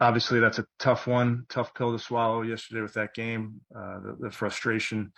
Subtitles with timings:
[0.00, 3.60] obviously that's a tough one, tough pill to swallow yesterday with that game.
[3.74, 5.12] Uh, the, the, frustration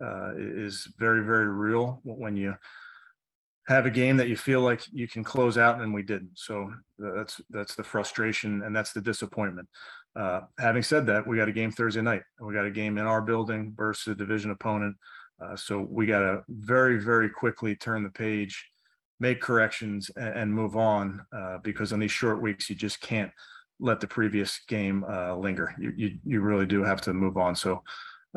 [0.00, 2.54] uh, is very, very real when you
[3.66, 6.32] have a game that you feel like you can close out and we didn't.
[6.34, 9.68] So that's that's the frustration and that's the disappointment.
[10.14, 12.22] Uh, having said that, we got a game Thursday night.
[12.40, 14.96] We got a game in our building versus a division opponent.
[15.42, 18.70] Uh, so we got to very, very quickly turn the page,
[19.18, 23.32] make corrections, and, and move on uh, because on these short weeks you just can't
[23.80, 25.74] let the previous game uh, linger.
[25.78, 27.54] You, you you really do have to move on.
[27.56, 27.82] So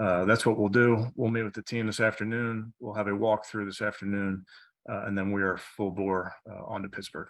[0.02, 1.08] uh, that's what we'll do.
[1.16, 2.74] We'll meet with the team this afternoon.
[2.80, 4.46] We'll have a walkthrough this afternoon,
[4.90, 7.28] uh, and then we are full bore uh, on to Pittsburgh.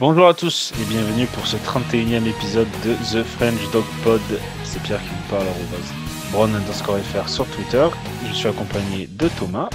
[0.00, 4.22] Bonjour à tous et bienvenue pour ce 31e épisode de The French Dog Pod.
[4.64, 7.86] C'est Pierre qui vous parle à Brown underscore FR sur Twitter.
[8.26, 9.68] Je suis accompagné de Thomas.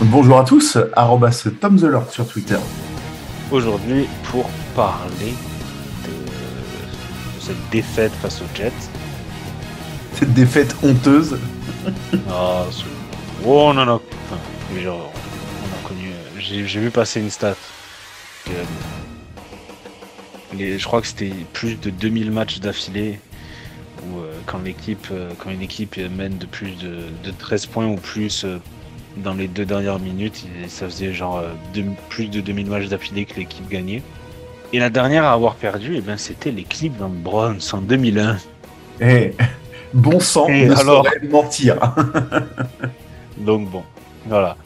[0.00, 2.58] Bonjour à tous, arrobas Tom the Lord sur Twitter.
[3.50, 5.34] Aujourd'hui pour parler
[6.04, 8.70] de cette défaite face aux Jets.
[10.12, 11.36] Cette défaite honteuse.
[12.30, 12.64] Ah,
[13.44, 14.00] oh non non,
[14.30, 16.12] enfin, genre, on a connu.
[16.38, 17.56] J'ai vu passer une stat.
[18.46, 18.52] Que,
[20.58, 23.18] je crois que c'était plus de 2000 matchs d'affilée
[24.04, 27.96] où euh, quand l'équipe, euh, quand une équipe mène de plus de, 13 points ou
[27.96, 28.58] plus euh,
[29.16, 31.42] dans les deux dernières minutes, ça faisait genre
[32.08, 34.02] plus de 2000 matchs d'affilée que l'équipe gagnait.
[34.72, 38.38] Et la dernière à avoir perdu, eh ben, c'était les Cleveland Browns en 2001.
[39.00, 39.32] Eh,
[39.92, 41.06] bon sang, Et ne alors...
[41.30, 41.76] mentir.
[43.38, 43.84] Donc bon,
[44.26, 44.56] voilà.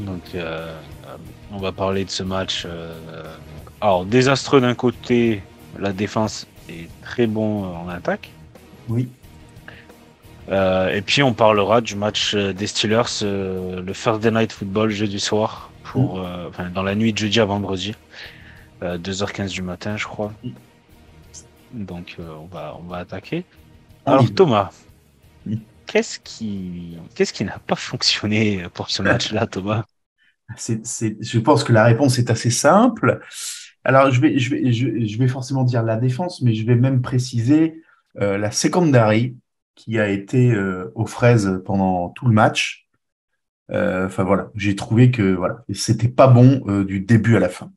[0.00, 0.20] Donc
[1.50, 2.66] on va parler de ce match
[3.80, 5.42] alors, désastreux d'un côté,
[5.78, 8.30] la défense est très bon euh, en attaque.
[8.88, 9.08] Oui.
[10.48, 15.20] Euh, et puis on parlera du match euh, des Steelers, le Thursday Night Football jeudi
[15.20, 16.72] soir, pour, mm.
[16.74, 17.94] dans la nuit de jeudi à vendredi,
[18.82, 20.32] 2h15 du matin, je crois.
[20.42, 20.50] Mm.
[21.84, 23.44] Donc on va on va attaquer.
[24.06, 24.70] Ah Alors Thomas,
[25.44, 25.56] mm.
[25.86, 29.84] qu'est-ce qui qu'est-ce qui n'a pas fonctionné pour ce match-là, Thomas?
[30.56, 30.82] C'est,
[31.20, 33.20] je pense que la réponse est assez simple.
[33.88, 37.82] Alors, je vais, je, vais, je, forcément dire la défense, mais je vais même préciser
[38.20, 39.34] euh, la secondary
[39.76, 42.86] qui a été euh, aux fraises pendant tout le match.
[43.70, 47.72] Euh, enfin voilà, j'ai trouvé que voilà, c'était pas bon du début à la fin.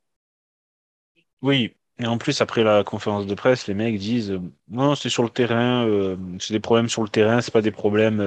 [1.40, 5.22] Oui, et en plus après la conférence de presse, les mecs disent non, c'est sur
[5.22, 5.88] le terrain,
[6.38, 8.20] c'est des problèmes sur le terrain, c'est pas des problèmes.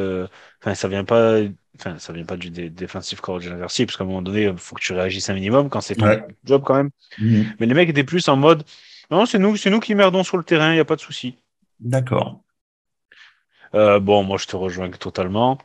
[0.60, 1.38] Enfin, ça vient pas
[1.78, 4.82] enfin, ça vient pas du défensif coordinateur parce qu'à un moment donné, il faut que
[4.82, 6.90] tu réagisses un minimum quand c'est ton job quand même.
[7.20, 7.54] Mhm.
[7.60, 8.64] Mais les mecs étaient plus en mode,
[9.12, 11.02] non, c'est nous, c'est nous qui merdons sur le terrain, il n'y a pas de
[11.02, 11.38] souci.
[11.80, 12.42] D'accord.
[13.74, 15.58] Euh, bon, moi, je te rejoins totalement.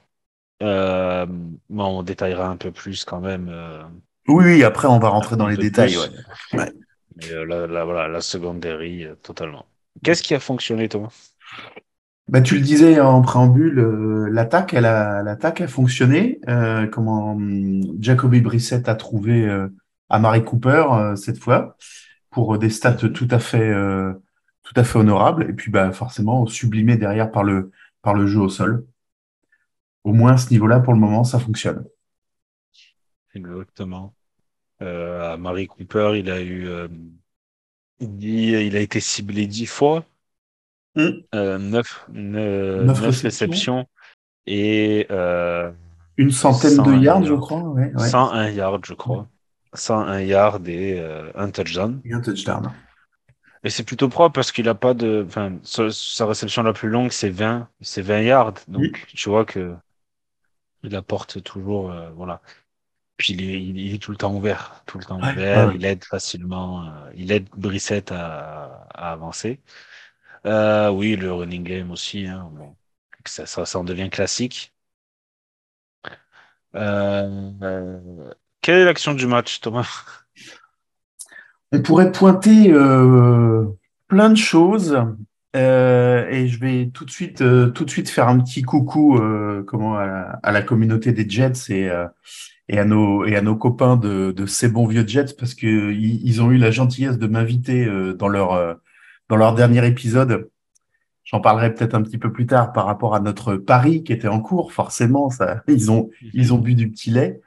[0.63, 1.27] Euh,
[1.71, 3.49] on détaillera un peu plus quand même.
[3.51, 3.83] Euh,
[4.29, 5.97] oui, oui, après, on va rentrer dans les détails.
[6.53, 6.71] Ouais.
[7.17, 9.67] Mais euh, la, voilà, la secondary, totalement.
[10.03, 11.33] Qu'est-ce qui a fonctionné, Thomas?
[12.31, 16.41] Bah, tu le disais en préambule, euh, l'attaque, elle a, l'attaque a fonctionné.
[16.49, 19.69] Euh, comment hum, Jacoby Brissett a trouvé euh,
[20.09, 21.77] Amari Cooper euh, cette fois
[22.31, 23.75] pour des stats tout à fait,
[24.63, 25.51] tout à fait honorables.
[25.51, 28.87] Et puis, bah, forcément, sublimé derrière par le, par le jeu au sol.
[30.05, 31.85] Au moins, à ce niveau-là, pour le moment, ça fonctionne.
[33.35, 34.15] Exactement.
[34.83, 36.69] Euh, Amari Cooper, il a eu,
[37.99, 40.05] il a été ciblé dix fois
[40.97, 43.87] 9, euh, réceptions.
[44.47, 45.71] et euh,
[46.17, 47.63] une centaine de yards, je crois.
[47.63, 49.29] Ouais, 101 yards, je crois.
[49.73, 52.01] 101 yards et euh, un touchdown.
[52.05, 52.71] Et un touchdown.
[53.63, 55.25] Et c'est plutôt propre parce qu'il a pas de.
[55.27, 58.55] Enfin, sa, réception la plus longue, c'est 20, c'est 20 yards.
[58.69, 59.75] Donc, tu vois que
[60.83, 61.93] il apporte toujours.
[62.17, 62.41] voilà.
[63.19, 64.83] Puis il est, il est, tout le temps ouvert.
[64.87, 65.73] Tout le temps ouvert.
[65.75, 66.91] Il aide facilement.
[67.15, 69.61] il aide Brissette à, à avancer.
[70.47, 72.27] Euh, oui, le running game aussi.
[72.27, 72.51] Hein,
[73.27, 74.73] ça, ça, en devient classique.
[76.75, 78.31] Euh, euh,
[78.63, 80.05] quelle est l'action du match, Thomas?
[81.73, 82.73] On pourrait pointer
[84.09, 84.97] plein de choses.
[85.55, 89.21] et je vais tout de suite, tout de suite faire un petit coucou
[89.67, 94.69] comment à la, communauté des Jets et, à nos et à nos copains de, ces
[94.69, 98.81] bons vieux Jets parce que ils, ont eu la gentillesse de m'inviter dans leur
[99.31, 100.51] dans leur dernier épisode.
[101.25, 104.29] J'en parlerai peut-être un petit peu plus tard par rapport à notre pari qui était
[104.29, 104.73] en cours.
[104.73, 105.31] Forcément,
[105.69, 107.41] ils ont, ils ont bu du petit lait.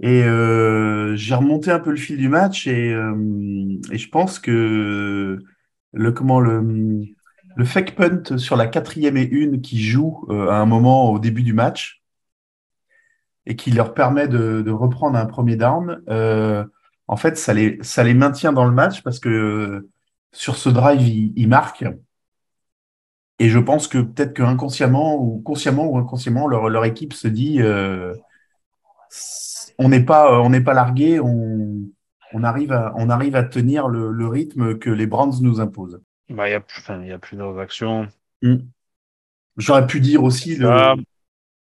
[0.00, 3.14] Et euh, j'ai remonté un peu le fil du match et, euh,
[3.90, 5.38] et je pense que
[5.92, 7.04] le comment le
[7.54, 11.18] le fake punt sur la quatrième et une qui joue euh, à un moment au
[11.18, 12.02] début du match
[13.44, 16.00] et qui leur permet de, de reprendre un premier down,
[17.08, 19.86] en fait, ça les, ça les maintient dans le match parce que
[20.32, 21.84] sur ce drive, ils, ils marquent.
[23.38, 27.28] Et je pense que peut-être que inconsciemment ou consciemment ou inconsciemment, leur, leur équipe se
[27.28, 28.14] dit euh,
[29.78, 31.80] on n'est pas, on n'est pas largué, on,
[32.32, 36.00] on, arrive à, on arrive à tenir le, le rythme que les Browns nous imposent.
[36.28, 38.06] Bah, il y a, plus- enfin, il y a plusieurs actions.
[38.42, 38.56] Mm.
[39.56, 40.94] J'aurais pu dire aussi le, Ah,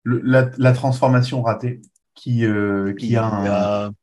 [0.04, 1.82] le- la, la transformation ratée
[2.14, 3.94] qui, euh, qui a, il un-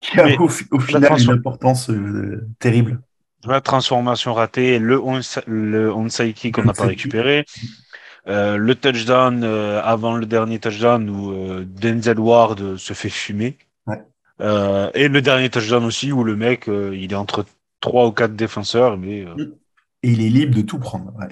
[0.00, 3.00] qui a au, fi- au final une importance euh, terrible.
[3.44, 7.44] La transformation ratée, le, on, le onside kick qu'on n'a pas récupéré,
[8.28, 13.56] euh, le touchdown euh, avant le dernier touchdown où euh, Denzel Ward se fait fumer.
[13.86, 14.02] Ouais.
[14.94, 17.46] Et le dernier touchdown aussi où le mec, il est entre
[17.80, 19.24] trois ou quatre défenseurs, mais
[20.02, 21.12] Et il est libre de tout prendre.
[21.18, 21.28] ouais.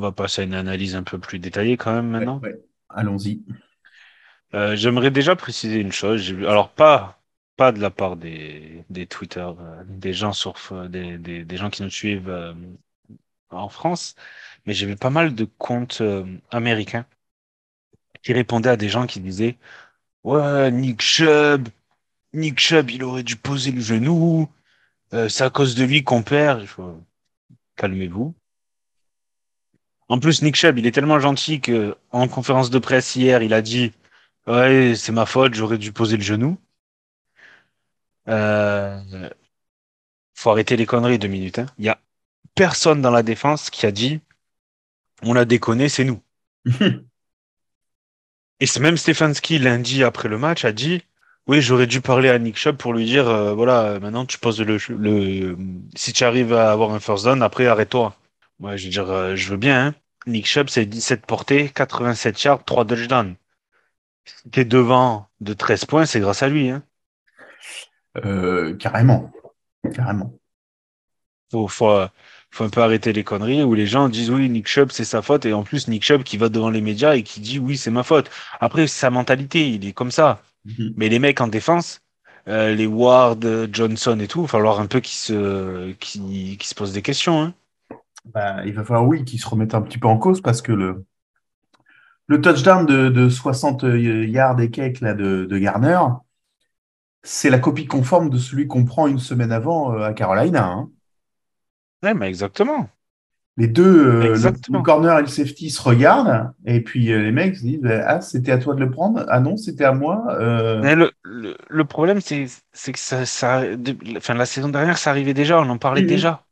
[0.00, 2.40] Va passer à une analyse un peu plus détaillée quand même maintenant.
[2.40, 2.60] Ouais, ouais.
[2.88, 3.42] Allons-y.
[4.54, 6.32] Euh, J'aimerais déjà préciser une chose.
[6.46, 7.16] Alors pas
[7.56, 10.54] pas de la part des des Twitter, euh, des gens sur
[10.88, 12.54] des, des des gens qui nous suivent euh,
[13.50, 14.14] en France,
[14.66, 16.02] mais j'ai vu pas mal de comptes
[16.50, 17.06] américains
[18.22, 19.58] qui répondaient à des gens qui disaient
[20.24, 21.68] ouais Nick Chubb,
[22.34, 24.48] Nick Chubb, il aurait dû poser le genou,
[25.12, 26.66] c'est à cause de lui qu'on perd.
[27.76, 28.34] Calmez-vous.
[30.10, 33.54] En plus, Nick Chubb, il est tellement gentil que en conférence de presse hier, il
[33.54, 33.92] a dit
[34.46, 36.58] Ouais, c'est ma faute, j'aurais dû poser le genou.
[38.28, 39.30] Euh,
[40.34, 41.58] faut arrêter les conneries deux minutes.
[41.60, 41.66] Hein.
[41.78, 42.00] Il y a
[42.54, 44.20] personne dans la défense qui a dit
[45.22, 46.20] on a déconné, c'est nous.
[48.60, 51.02] Et c'est même Stefanski lundi après le match a dit
[51.46, 54.60] oui, j'aurais dû parler à Nick Chubb pour lui dire euh, voilà, maintenant tu poses
[54.60, 55.56] le, le
[55.96, 58.16] si tu arrives à avoir un first down, après arrête-toi.
[58.60, 59.86] Moi, je veux dire, euh, je veux bien.
[59.88, 59.94] Hein.
[60.26, 63.34] Nick Chubb, c'est 17 portées, 87 yards, 3 touchdowns.
[64.26, 66.68] Si t'es devant de 13 points, c'est grâce à lui.
[66.68, 66.82] Hein.
[68.24, 69.32] Euh, carrément.
[69.94, 70.34] Carrément.
[71.50, 72.04] Faut, faut,
[72.50, 75.22] faut un peu arrêter les conneries où les gens disent oui, Nick Chubb, c'est sa
[75.22, 75.46] faute.
[75.46, 77.90] Et en plus, Nick Chubb qui va devant les médias et qui dit oui, c'est
[77.90, 78.30] ma faute.
[78.60, 80.42] Après, c'est sa mentalité, il est comme ça.
[80.66, 80.92] Mhm.
[80.96, 82.02] Mais les mecs en défense,
[82.48, 86.68] euh, les Ward, Johnson et tout, il va falloir un peu qu'ils se, qu'ils, qu'ils
[86.68, 87.42] se posent des questions.
[87.42, 87.54] Hein.
[88.24, 90.72] Bah, il va falloir, oui, qu'ils se remettent un petit peu en cause parce que
[90.72, 91.04] le,
[92.28, 95.98] le touchdown de, de 60 yards et quelques là, de, de Garner,
[97.22, 100.66] c'est la copie conforme de celui qu'on prend une semaine avant euh, à Carolina.
[100.66, 100.90] hein.
[102.02, 102.88] Ouais, mais exactement.
[103.56, 107.56] Les deux, euh, le, corner et le safety se regardent et puis euh, les mecs
[107.56, 109.26] se disent Ah, c'était à toi de le prendre?
[109.28, 110.24] Ah non, c'était à moi.
[110.40, 114.96] Euh, Mais le, le, le problème, c'est, que ça, ça, de- enfin, la saison dernière,
[114.96, 116.42] ça arrivait déjà, on en parlait déjà.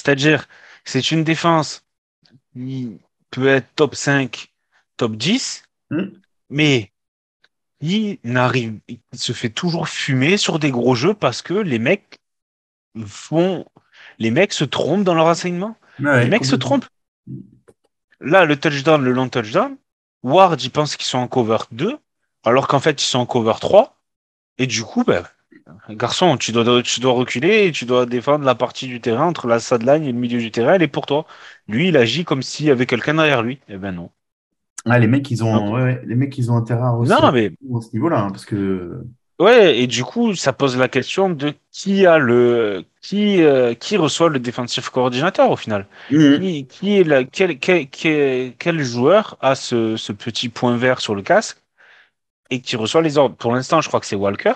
[0.00, 0.48] C'est-à-dire,
[0.86, 1.84] c'est une défense
[2.54, 2.98] qui
[3.30, 4.50] peut être top 5,
[4.96, 6.20] top 10, Mhm.
[6.48, 6.90] mais
[7.80, 12.18] il n'arrive, il se fait toujours fumer sur des gros jeux parce que les mecs
[13.06, 13.66] font,
[14.18, 15.76] les mecs se trompent dans leur enseignement.
[15.98, 16.86] ouais, les mecs se trompent.
[18.20, 19.76] Là, le touchdown, le long touchdown,
[20.22, 21.98] Ward, il pense qu'ils sont en cover 2,
[22.44, 23.98] alors qu'en fait, ils sont en cover 3.
[24.56, 25.24] Et du coup, ben,
[25.88, 29.46] garçon, tu dois, tu dois reculer et tu dois défendre la partie du terrain entre
[29.46, 31.26] la sideline et le milieu du terrain, elle est pour toi.
[31.68, 33.60] Lui, il agit comme s'il y avait quelqu'un derrière lui.
[33.68, 34.10] Eh ben non.
[34.86, 35.72] Ah, les mecs, ils ont, Non.
[35.74, 38.46] ouais, ouais, les mecs, ils ont intérêt à Non, mais à ce niveau-là, hein, parce
[38.46, 39.02] que
[39.38, 43.96] ouais, et du coup, ça pose la question de qui a le, qui, euh, qui
[43.98, 45.86] reçoit le defensive coordinateur au final.
[46.08, 51.00] Qui, qui est la, quel, quel, quel, quel joueur a ce, ce petit point vert
[51.00, 51.58] sur le casque
[52.50, 53.36] et qui reçoit les ordres?
[53.36, 54.54] Pour l'instant, je crois que c'est Walker.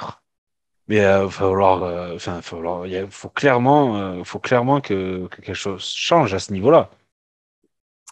[0.89, 4.39] Mais il va falloir, euh, enfin, faut, falloir- il y a- faut clairement, euh, faut
[4.39, 6.91] clairement que, que quelque chose change à ce niveau-là.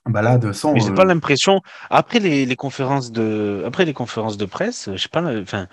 [0.07, 1.61] bah là, de façon, Mais j'ai euh, pas l'impression.
[1.91, 5.69] Après les, les conférences de, après les conférences de presse, j'ai pas, la- enfin,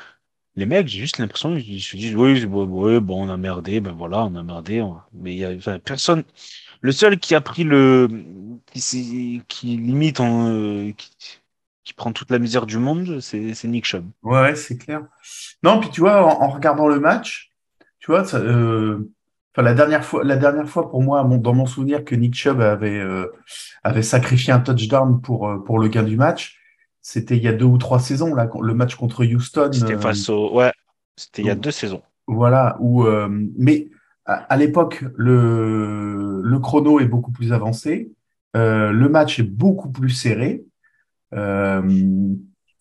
[0.55, 3.81] les mecs, j'ai juste l'impression qu'ils se disent oui, bon, oui, bon, on a merdé,
[3.81, 4.81] ben voilà, on a merdé.
[4.81, 6.23] on- Mais il y a, enfin, personne.
[6.81, 8.09] Le seul qui a pris le,
[8.73, 11.11] qui, qui limite, en, euh, qui,
[11.83, 14.05] qui prend toute la misère du monde, c'est Nick Chubb.
[14.23, 15.01] Ouais, c'est clair.
[15.63, 17.51] Non, puis tu vois, en, en regardant le match,
[17.99, 19.11] tu vois, ça, euh,
[19.57, 22.61] la dernière fois, la dernière fois pour moi, mon- dans mon souvenir, que Nick Chubb
[22.61, 23.27] avait, euh,
[23.83, 26.59] avait sacrifié un touchdown pour, euh, pour le gain du match,
[27.01, 29.69] c'était il y a deux ou trois saisons, là, le match contre Houston.
[29.73, 30.71] C'était face au, ouais,
[31.15, 32.01] c'était il y a deux saisons.
[32.27, 33.89] Voilà, où, euh, mais
[34.25, 38.11] à, à l'époque, le, le chrono est beaucoup plus avancé,
[38.53, 40.63] le match est beaucoup plus serré.
[41.33, 42.35] Euh,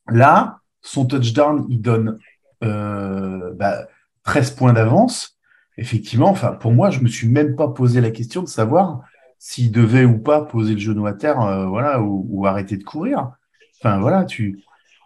[0.09, 2.19] là, son touchdown, il donne
[2.64, 3.87] euh, bah,
[4.25, 5.38] 13 points d'avance.
[5.76, 9.02] Effectivement, enfin, pour moi, je me suis même pas posé la question de savoir
[9.38, 13.31] s'il devait ou pas poser le genou à terre, euh, voilà, ou, arrêter de courir.
[13.81, 14.61] Enfin, voilà, tu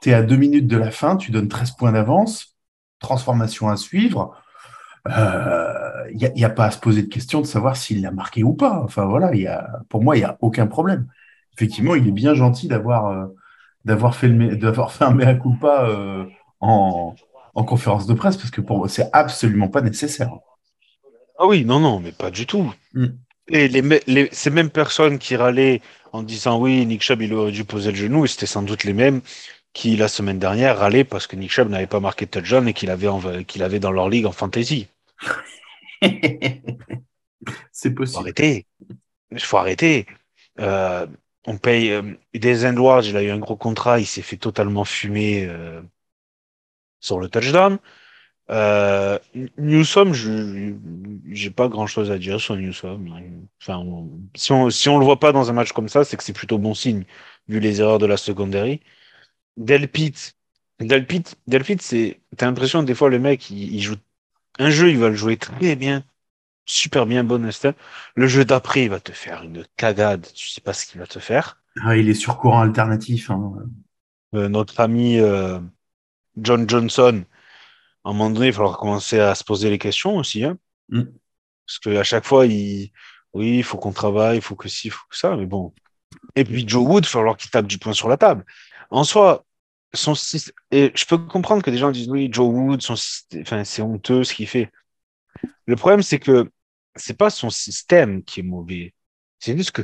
[0.07, 2.57] es à deux minutes de la fin, tu donnes 13 points d'avance,
[2.99, 4.35] transformation à suivre.
[5.07, 8.55] Il n'y a, pas à se poser de question de savoir s'il l'a marqué ou
[8.55, 8.81] pas.
[8.83, 9.31] Enfin, voilà,
[9.91, 11.07] pour moi, il n'y a aucun problème.
[11.57, 13.27] Effectivement, il est bien gentil d'avoir euh,
[13.85, 16.25] d'avoir fait, le mé- d'avoir fait un mea culpa euh,
[16.61, 17.15] en,
[17.55, 20.31] en conférence de presse, parce que pour moi, c'est absolument pas nécessaire.
[21.39, 22.73] Ah oui, non, non, mais pas du tout.
[22.95, 23.07] Mm.
[23.49, 25.81] Et les, ces mêmes personnes qui râlaient
[26.13, 28.85] en disant oui, Nick Chubb, il aurait dû poser le genou, et c'était sans doute
[28.85, 29.21] les mêmes
[29.73, 32.75] qui, la semaine dernière, râlaient parce que Nick Chubb n'avait pas marqué de touchdown et
[32.75, 34.87] qu'il avait, qu'il avait dans leur ligue en fantasy.
[37.73, 38.19] c'est faut possible.
[38.21, 38.67] arrêter.
[39.31, 40.07] Il faut arrêter.
[40.61, 41.07] Euh,
[41.47, 41.93] on paye.
[41.93, 42.03] Euh,
[42.35, 45.83] des Edwards, il a eu un gros contrat, il s'est fait totalement fumer euh,
[47.01, 47.79] sur le touchdown.
[48.51, 49.19] Euh,
[49.59, 50.75] Newsom, je
[51.31, 53.09] j'ai pas grand chose à dire sur Newsom.
[53.63, 53.85] Enfin,
[54.37, 56.33] si on si on le voit pas dans un match comme ça, c'est que c'est
[56.33, 57.05] plutôt bon signe
[57.49, 58.81] vu les erreurs de la secondary.
[59.57, 60.15] Delpit,
[60.81, 63.97] Delpit, Delpit, c'est t'as l'impression des fois le mec il, il joue
[64.59, 66.05] un jeu, il va le jouer très bien,
[66.65, 67.75] super bien, bon instinct.
[68.15, 70.27] Le jeu d'après, il va te faire une cagade.
[70.35, 71.61] Tu sais pas ce qu'il va te faire.
[71.83, 73.31] Ah, il est sur courant alternatif.
[73.31, 73.55] hein.
[74.35, 75.59] Euh, notre ami euh,
[76.37, 77.25] John Johnson,
[78.05, 80.45] à un moment donné, il va falloir commencer à se poser les questions aussi.
[80.45, 80.59] Hein.
[80.89, 81.03] Mm.
[81.67, 82.91] Parce que à chaque fois, il,
[83.33, 85.75] oui, il faut qu'on travaille, il faut que ci, il faut que ça, mais bon.
[86.35, 88.45] Et puis Joe Wood, il va falloir qu'il tape du poing sur la table.
[88.91, 89.45] En soi,
[89.95, 90.15] son
[90.71, 93.83] et je peux comprendre que des gens disent oui, Joe Wood, son syst- enfin, c'est
[93.83, 94.71] honteux ce qu'il fait.
[95.67, 96.51] Le problème, c'est que
[96.97, 98.95] c'est pas son système qui est mauvais.
[99.39, 99.83] C'est juste que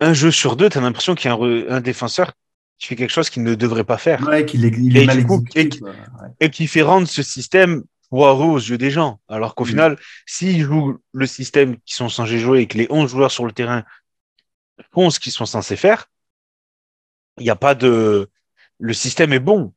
[0.00, 1.36] un jeu sur deux, tu as l'impression qu'il y a
[1.74, 2.32] un, défenseur
[2.78, 5.06] qui fait quelque chose qu'il ne devrait pas faire Ouais, qu'il est, il Et est
[5.06, 5.76] mal du coup, exécuté.
[5.76, 5.90] et- quoi.
[5.90, 6.28] Ouais.
[6.40, 9.20] et qui fait rendre ce système poireux aux yeux des gens.
[9.28, 9.68] Alors qu'au Mm.
[9.68, 13.44] final, s'ils jouent le système qu'ils sont censés jouer et que les 11 joueurs sur
[13.44, 13.84] le terrain
[14.92, 16.06] font ce qu'ils sont censés faire,
[17.38, 18.30] il n'y a pas de...
[18.78, 19.74] Le système est bon.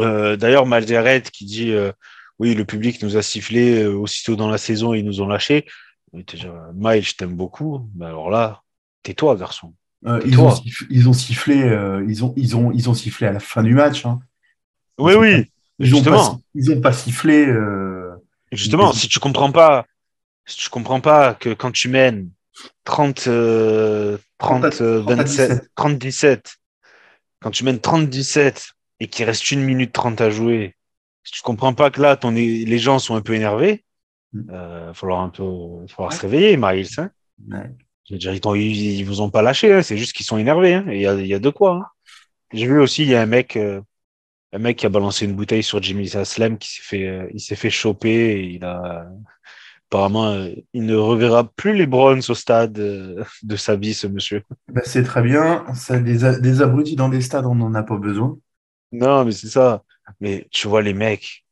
[0.00, 1.92] Euh, D'ailleurs, Malzaret qui dit euh,
[2.40, 5.28] oui, le public nous a sifflé euh, aussitôt dans la saison, ils nous ont
[6.14, 7.86] déjà, Miles, je t'aime beaucoup.
[7.94, 8.62] Mais alors là,
[9.02, 9.74] tais-toi, garçon.
[10.06, 13.26] Euh, ils, ont sifflé, ils ont sifflé, euh, ils ont, ils ont, ils ont sifflé
[13.26, 14.06] à la fin du match.
[14.06, 14.20] hein.
[14.98, 15.52] Oui, ont oui.
[15.78, 16.40] Ils ont pas, Justement.
[16.54, 17.46] ils ont pas sifflé.
[17.46, 18.10] euh,
[18.52, 19.84] Justement, si tu comprends pas,
[20.46, 22.30] si tu comprends pas que quand tu mènes
[22.84, 26.56] 30, euh, 30, 30 euh, 30 à 27, 30, 17,
[27.40, 30.74] quand tu mènes 30, 17 et qu'il reste une minute 30 à jouer,
[31.24, 33.84] si tu comprends pas que là, ton, les gens sont un peu énervés,
[34.32, 34.50] Mm.
[34.50, 35.42] euh, va falloir un peu,
[35.88, 36.16] falloir Ouais.
[36.16, 37.10] se réveiller, Miles, hein.
[37.48, 37.70] ouais.
[38.08, 40.38] Je veux dire, ils, ils, ils vous ont pas lâché, hein, c'est juste qu'ils sont
[40.38, 41.86] énervés, hein, et il y a, il y a de quoi, hein.
[42.52, 43.80] J'ai vu aussi, il y a un mec, euh,
[44.52, 47.40] un mec qui a balancé une bouteille sur Jimmy Aslem qui s'est fait, euh, il
[47.40, 49.08] s'est fait choper et il a,
[49.88, 54.06] apparemment, euh, il ne reverra plus les Browns au stade euh, de sa vie, ce
[54.06, 54.42] monsieur.
[54.68, 55.64] Bah, c'est très bien.
[55.74, 58.38] Ça, des, des abrutis dans des stades, on n'en a pas besoin.
[58.92, 59.84] Non, mais c'est ça.
[60.20, 61.44] Mais tu vois les mecs.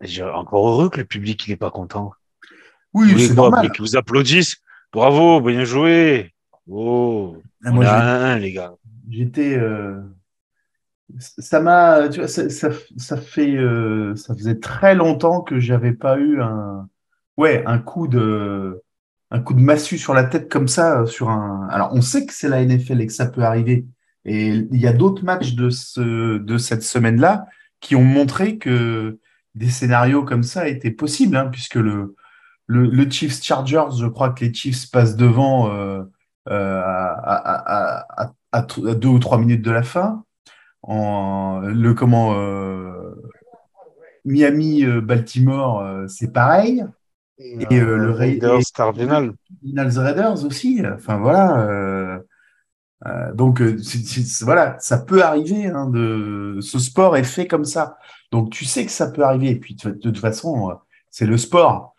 [0.00, 2.12] J'ai encore heureux que le public il est pas content.
[2.94, 3.66] Oui, c'est normal.
[3.66, 4.56] Et qu'ils vous applaudissent.
[4.92, 6.34] Bravo, bien joué.
[6.68, 8.74] Oh, Ah, moi, à j'ai- 1-1, les gars.
[9.08, 9.56] J'étais.
[9.56, 10.00] euh,
[11.18, 12.08] Ça m'a.
[12.08, 13.56] Tu vois, ça, ça, ça fait.
[13.56, 16.88] euh, Ça faisait très longtemps que j'avais pas eu un.
[17.36, 18.82] Ouais, un coup de.
[19.32, 21.68] Un coup de massue sur la tête comme ça, euh, sur un.
[21.70, 23.86] Alors, on sait que c'est la NFL et que ça peut arriver.
[24.24, 27.46] Et il y a d'autres matchs de, ce, de cette semaine-là
[27.80, 29.18] qui ont montré que
[29.54, 32.14] des scénarios comme ça étaient possibles, hein, puisque le,
[32.66, 36.02] le, le Chiefs Chargers, je crois que les Chiefs passent devant euh,
[36.48, 38.62] euh, à, à,
[38.94, 40.24] deux ou trois minutes de la fin.
[40.82, 43.14] En, le comment euh,
[44.24, 46.84] Miami Baltimore, c'est pareil.
[47.38, 49.32] Et euh, le Ra- Raiders et- Cardinal.
[49.62, 50.82] Cardinals Raiders aussi.
[50.94, 52.20] Enfin voilà.
[53.06, 53.78] Euh, donc euh,
[54.42, 55.66] voilà, ça peut arriver.
[55.66, 57.98] Hein, de ce sport est fait comme ça.
[58.32, 59.50] Donc tu sais que ça peut arriver.
[59.50, 60.74] Et puis de, toute façon, euh,
[61.10, 61.94] c'est le sport.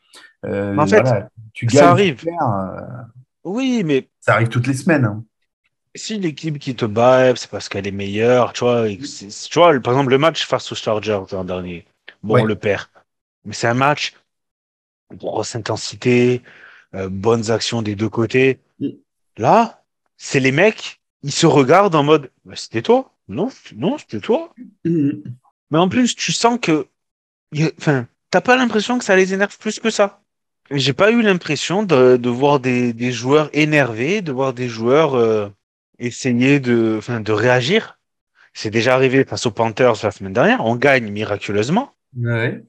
[0.46, 2.24] Euh, En fait, voilà, tu ça gagnes, tu arrive.
[2.24, 3.04] perds, euh,
[3.44, 5.06] Oui, mais ça arrive toutes les semaines.
[5.06, 5.24] hein.
[5.96, 8.88] si l'équipe qui te bat, c'est parce qu'elle est meilleure, tu vois.
[8.90, 11.86] Tu vois, par exemple, le match face aux Chargers l'an dernier,
[12.24, 12.42] bon, Ouais.
[12.42, 12.88] on le perd.
[13.46, 14.14] Mais c'est un match,
[15.14, 16.42] grosse intensité,
[16.96, 18.60] euh, bonnes actions des deux côtés.
[18.80, 18.88] Mm.
[19.38, 19.81] Là,
[20.24, 23.12] c'est les mecs, ils se regardent en mode, bah, c'était toi?
[23.28, 24.54] Non, non, c'était toi.
[24.86, 25.24] Mhm.
[25.72, 26.86] Mais en plus, tu sens que
[27.80, 30.22] enfin, t'as pas l'impression que ça les énerve plus que ça.
[30.70, 35.16] J'ai pas eu l'impression de, de voir des, des joueurs énervés, de voir des joueurs
[35.16, 35.50] euh,
[35.98, 38.00] essayer de, enfin, de réagir.
[38.54, 40.64] C'est déjà arrivé face aux Panthers la semaine dernière.
[40.66, 42.64] On gagne miraculeusement, Ouais.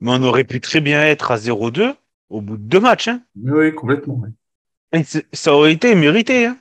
[0.00, 1.94] mais on aurait pu très bien être à 0-2
[2.28, 3.08] au bout de deux matchs.
[3.08, 3.22] Hein.
[3.36, 4.14] Oui, complètement.
[4.16, 4.30] ouais.
[4.98, 6.46] Et c'est- ça aurait été mérité.
[6.46, 6.58] Hein.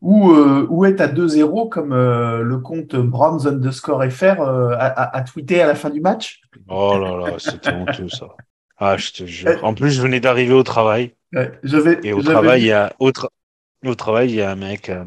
[0.00, 4.86] Ou, euh, ou être à 2-0 comme euh, le compte Browns underscore FR euh, a,
[4.86, 6.42] a- a tweeté à la fin du match?
[6.68, 8.26] Oh là là, c'était honteux ça.
[8.78, 9.64] Ah, je te jure.
[9.64, 11.14] En plus, je venais d'arriver au travail.
[11.32, 13.28] Ouais, j'avais, Et au travail, il y a au, tra-
[13.84, 14.88] au travail, il y a un mec.
[14.88, 15.04] euh,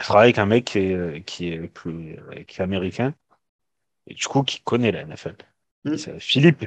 [0.00, 3.14] je travaille avec un mec qui est, euh, qui est plus, euh, qui est américain
[4.06, 5.36] et du coup qui connaît la NFL.
[5.84, 5.96] Mm.
[5.96, 6.66] C'est Philippe.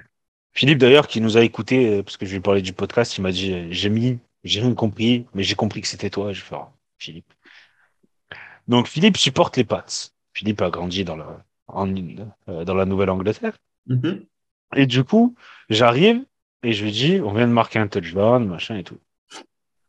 [0.54, 3.18] Philippe d'ailleurs qui nous a écouté euh, parce que je lui ai parlé du podcast.
[3.18, 6.32] Il m'a dit euh, j'ai mis, j'ai rien compris, mais j'ai compris que c'était toi.
[6.32, 7.34] Je faire Philippe.
[8.68, 9.86] Donc Philippe supporte les Pats.
[10.34, 11.94] Philippe a grandi dans la, en,
[12.50, 13.58] euh, dans la Nouvelle-Angleterre.
[13.88, 14.26] Mhm.
[14.76, 15.36] Et du coup,
[15.70, 16.24] j'arrive
[16.64, 19.00] et je lui dis, on vient de marquer un touchdown, machin et tout.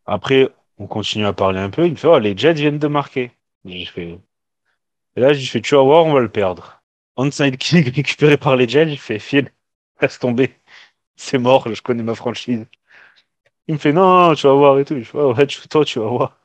[0.04, 1.86] Après, on continue à parler un peu.
[1.86, 3.32] Il me fait, oh, les Jets viennent de marquer.
[3.66, 4.18] Et j'ai fait,
[5.16, 6.82] et là, j'ai fait, tu vas voir, on va le perdre.
[7.16, 9.50] Onside kick récupéré par les Jets, j'ai fait, file,
[10.00, 10.54] laisse tomber.
[11.16, 12.66] C'est mort, je connais ma franchise.
[13.68, 14.96] Il me fait, non, tu vas voir et tout.
[14.98, 16.36] Je fais, oh, ouais, tu- toi, tu vas voir.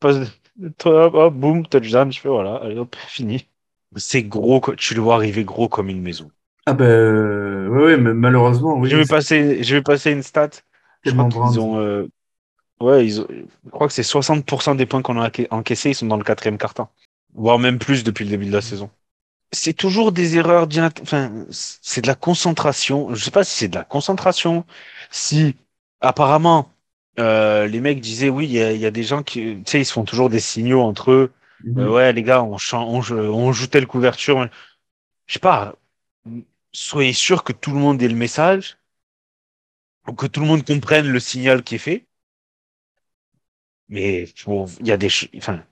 [0.00, 0.32] Passe,
[0.78, 2.10] toi, hop, boum, touchdown.
[2.12, 3.48] Je fais, voilà, allez, hop, fini.
[3.96, 4.76] C'est gros, quoi.
[4.76, 6.30] tu le vois arriver gros comme une maison.
[6.66, 8.90] Ah ben, euh, ouais, ouais, mais malheureusement, oui.
[8.90, 10.50] je vais passer, je vais passer une stat.
[11.04, 11.60] Je tellement crois qu'ils Browns.
[11.60, 12.08] ont, euh,
[12.80, 15.94] ouais, ils ont, je crois que c'est 60% des points qu'on a enca- encaissés, ils
[15.94, 16.88] sont dans le quatrième carton.
[17.32, 18.90] Voire même plus depuis le début de la saison.
[19.52, 20.68] C'est toujours des erreurs,
[21.02, 23.14] enfin, c'est de la concentration.
[23.14, 24.66] Je sais pas si c'est de la concentration,
[25.10, 25.56] si,
[26.00, 26.70] apparemment,
[27.18, 29.80] euh, les mecs disaient oui, il y a, y a des gens qui, tu sais,
[29.80, 31.32] ils se font toujours des signaux entre eux.
[31.64, 31.78] Mhm.
[31.80, 34.48] Euh, ouais, les gars, on, on, joue- on joue telle couverture.
[35.26, 35.76] Je sais pas.
[36.72, 38.78] Soyez sûr que tout le monde ait le message,
[40.16, 42.08] que tout le monde comprenne le signal qui est fait.
[43.88, 45.62] Mais bon, il y a des, enfin,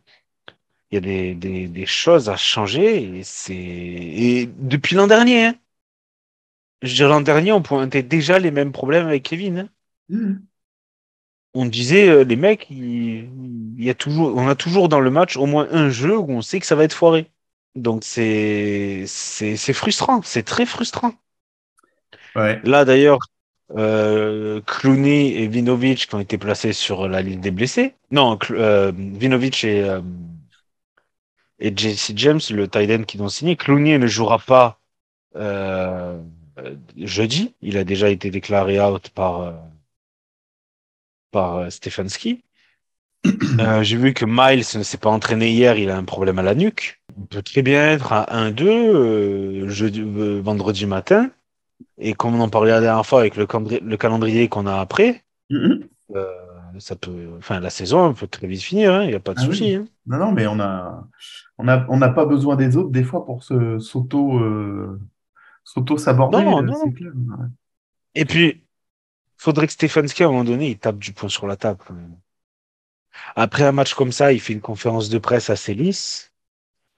[0.90, 5.46] il y a des, des, des choses à changer et c'est et depuis l'an dernier.
[5.46, 5.54] Hein.
[6.80, 9.58] Je dirais l'an dernier, on pointait déjà les mêmes problèmes avec Kevin.
[9.58, 9.68] hein.
[10.08, 10.46] Mhm.
[11.54, 13.30] On disait euh, les mecs, il,
[13.78, 16.30] il y a toujours, on a toujours dans le match au moins un jeu où
[16.30, 17.30] on sait que ça va être foiré.
[17.74, 21.12] Donc c'est c'est c'est frustrant, c'est très frustrant.
[22.34, 22.60] Ouais.
[22.62, 23.18] Là d'ailleurs,
[23.76, 27.94] euh, Clooney et Vinovic qui ont été placés sur la liste des blessés.
[28.10, 30.00] Non, Cl- euh, Vinovic et euh,
[31.58, 33.56] et JC James, le tight end qui l'ont signé.
[33.56, 34.78] Clooney ne jouera pas
[35.36, 36.18] euh,
[36.96, 37.54] jeudi.
[37.62, 39.52] Il a déjà été déclaré out par euh,
[41.30, 42.42] par euh, Stefanski.
[43.58, 46.42] Euh, J'ai vu que Miles ne s'est pas entraîné hier, il a un problème à
[46.42, 47.00] la nuque.
[47.18, 50.02] Il peut très bien être à 1-2 euh, jeudi,
[50.40, 51.30] vendredi matin.
[51.98, 53.46] Et comme on en parlait la dernière fois avec le,
[53.96, 55.88] calendrier qu'on a après, Mhm.
[56.14, 56.26] euh,
[56.80, 59.40] ça peut, enfin, la saison peut très vite finir, hein, il n'y a pas de
[59.40, 59.64] Ah souci.
[59.64, 59.74] oui.
[59.76, 59.86] hein.
[60.06, 61.08] Non, non, mais on a,
[61.58, 65.00] on a, on n'a pas besoin des autres des fois pour se s'auto, euh,
[65.98, 66.44] saborder.
[66.44, 66.90] Non, euh, non.
[66.92, 67.12] clair.
[67.14, 67.46] Ouais.
[68.14, 68.62] Et puis,
[69.38, 71.80] faudrait que Stefanski, à un moment donné, il tape du poing sur la table.
[71.86, 72.16] quand même.
[73.36, 76.32] Après un match comme ça, il fait une conférence de presse assez lisse.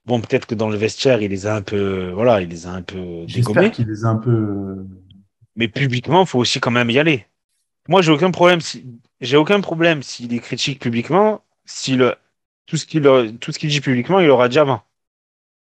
[0.07, 2.71] Bon, peut-être que dans le vestiaire, il les a un peu, voilà, il les a
[2.73, 3.27] un peu dégommés.
[3.29, 4.31] J'espère qu'il les a un peu.
[4.31, 4.87] euh,
[5.57, 7.27] Mais publiquement, faut aussi quand même y aller.
[7.89, 8.87] Moi, j'ai aucun problème si
[9.21, 12.17] j'ai aucun problème s'il les critique publiquement, si le
[12.67, 13.03] tout ce qu'il
[13.41, 14.83] tout ce qu'il dit publiquement, il l'aura dit avant.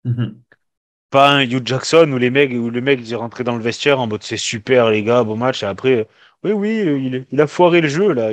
[0.05, 0.45] mhm.
[1.11, 4.01] Pas un Hugh Jackson où les mecs où le mec dit rentrer dans le vestiaire
[4.01, 6.07] en mode c'est super les gars, beau match et après
[6.45, 6.69] oui oui,
[7.07, 8.31] il, est- il a foiré le jeu là,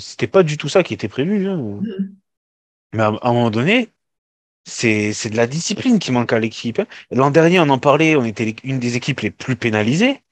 [0.00, 1.48] c'était pas du tout ça qui était prévu.
[1.48, 1.56] hein.
[1.80, 2.16] Mhm.
[2.92, 3.90] Mais à, à un moment donné,
[4.66, 6.80] c'est c'est de la discipline qui manque à l'équipe.
[6.80, 6.86] hein.
[7.12, 10.22] L'an dernier, on en parlait, on était une des équipes les plus pénalisées.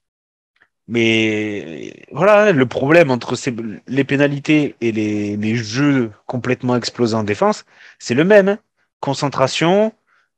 [0.87, 3.55] Mais voilà, le problème entre ces,
[3.87, 7.65] les pénalités et les, les jeux complètement explosés en défense,
[7.99, 8.49] c'est le même.
[8.49, 8.59] hein.
[9.01, 9.93] Concentration,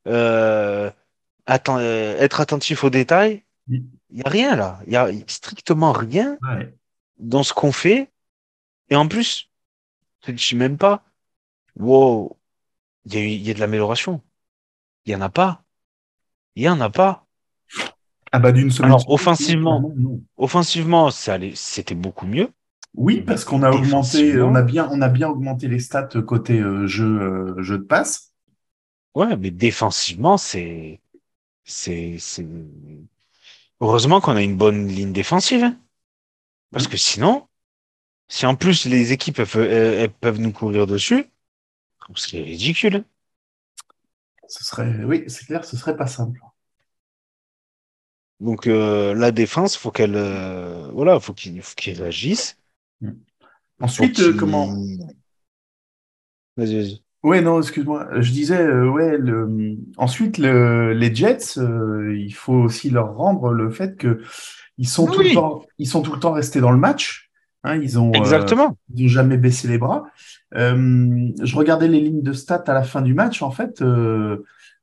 [0.06, 0.90] euh,
[1.46, 3.44] atten- euh, être attentif aux détails.
[3.68, 4.80] Il n'y a rien là.
[4.86, 6.74] Il y a strictement rien Ouais.
[7.18, 8.10] dans ce qu'on fait.
[8.90, 9.50] Et en plus,
[10.26, 11.04] je ne dis même pas,
[11.76, 12.36] wow,
[13.06, 14.22] il y y a de l'amélioration.
[15.06, 15.64] Il n'y en a pas.
[16.56, 17.25] Il n'y en a pas.
[18.32, 18.90] Ah bah d'une semaine.
[18.90, 19.92] Alors, offensivement.
[20.36, 22.50] Offensivement, ça allait- c'était beaucoup mieux.
[22.94, 24.48] Oui, parce qu'on a augmenté, Défensivement.
[24.48, 27.84] on a bien, on a bien augmenté les stats côté euh, jeu, euh, jeu de
[27.84, 28.32] passe.
[29.14, 31.00] Ouais, mais défensivement, c'est,
[31.64, 32.46] c'est, c'est,
[33.80, 35.64] heureusement qu'on a une bonne ligne défensive.
[35.64, 35.78] hein.
[36.72, 37.48] Parce que sinon,
[38.28, 41.26] si en plus les équipes elles- elles peuvent nous courir dessus,
[42.16, 43.04] ce serait ridicule.
[44.48, 46.40] Ce serait, oui, c'est clair, ce serait pas simple.
[48.40, 52.58] Donc euh, la défense, faut qu'elle, euh, voilà, faut qu'il faut qu'il réagisse.
[53.80, 54.74] Ensuite, Faut euh, comment
[56.56, 57.02] Vas-y, vas-y.
[57.22, 58.08] Ouais, non, excuse-moi.
[58.20, 59.76] Je disais, euh, ouais, le...
[59.96, 60.92] ensuite, le...
[60.92, 64.22] les Jets, euh, il faut aussi leur rendre le fait que
[64.78, 67.30] ils sont tout le temps, ils sont tout le temps restés dans le match.
[67.64, 68.76] Hein, ils ont, Exactement.
[68.94, 70.04] ils n'ont jamais baissé les bras.
[70.52, 73.42] Je regardais les lignes de stats à la fin du match.
[73.42, 73.82] En fait,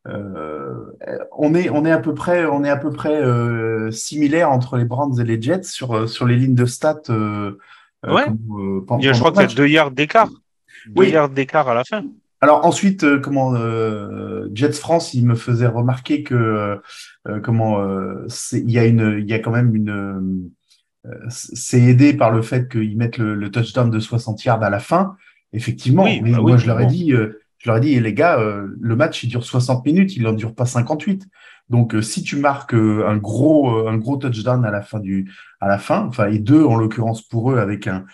[0.05, 4.77] on est, on est à peu près, on est à peu près euh, similaire entre
[4.77, 7.01] les Browns et les Jets sur, euh, sur les lignes de stats.
[7.09, 7.57] Euh,
[8.05, 8.23] euh, Ouais.
[8.25, 10.27] comme, euh, pen- Il y a- je pendant crois qu'il y a deux yards d'écart.
[10.87, 11.09] Deux Oui.
[11.11, 12.03] yards d'écart à la fin.
[12.41, 16.75] Alors ensuite, euh, comment euh, Jets France, il me faisait remarquer que euh,
[17.29, 20.51] euh, comment euh, il y a une, il y a quand même une,
[21.05, 24.69] euh, c'est aidé par le fait qu'ils mettent le, le touchdown de 60 yards à
[24.69, 25.15] la fin.
[25.53, 26.89] Effectivement, Oui, mais bah moi oui, je leur ai bon.
[26.89, 30.17] dit, euh, je leur ai dit, les gars, euh, le match il dure 60 minutes,
[30.17, 31.25] il en dure pas 58.
[31.69, 35.31] Donc euh, si tu marques euh, un gros, un gros touchdown à la fin du,
[35.61, 38.05] à la fin, enfin et deux en l'occurrence pour eux avec un,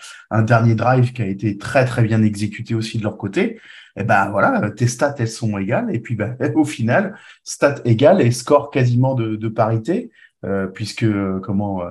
[0.42, 3.60] dernier drive qui a été très très bien exécuté aussi de leur côté
[3.96, 8.20] et ben voilà, tes stats elles sont égales et puis ben, au final stats égales
[8.20, 10.12] et score quasiment de parité
[10.44, 11.90] euh, puisque euh, comment euh,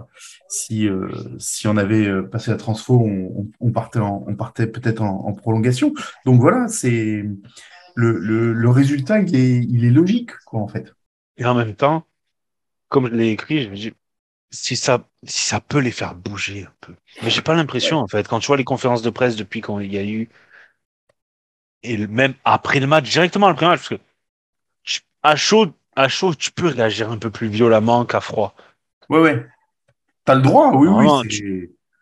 [0.50, 0.88] si
[1.38, 3.00] si on avait passé la transfo
[3.60, 5.94] on, partait en- on partait peut-être en, en prolongation.
[6.26, 7.24] Donc voilà c'est
[7.96, 10.94] le, le, le résultat il est il est logique quoi en fait.
[11.38, 12.06] Et en même temps,
[12.90, 13.94] comme je l'ai écrit, je me dis,
[14.52, 16.96] si ça, si ça peut les faire bouger un peu.
[17.24, 19.94] Mais j'ai pas l'impression, en fait, quand tu vois les conférences de presse depuis qu'il
[19.94, 20.30] y a eu,
[21.84, 24.04] et même après le match, directement après le match, parce que
[25.24, 28.56] à chaud, à chaud, tu peux réagir un peu plus violemment qu'à froid.
[29.10, 29.46] ouais ouais
[30.26, 31.30] t'as le droit oui oui c'est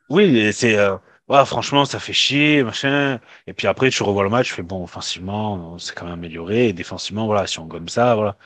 [0.10, 3.20] Oui, c'est, euh, ouais, franchement, ça fait chier, machin.
[3.48, 6.14] Et puis après, tu revois le match, tu fais bon, offensivement, on s'est quand même
[6.16, 8.38] amélioré, et défensivement, voilà, si on gomme ça, voilà.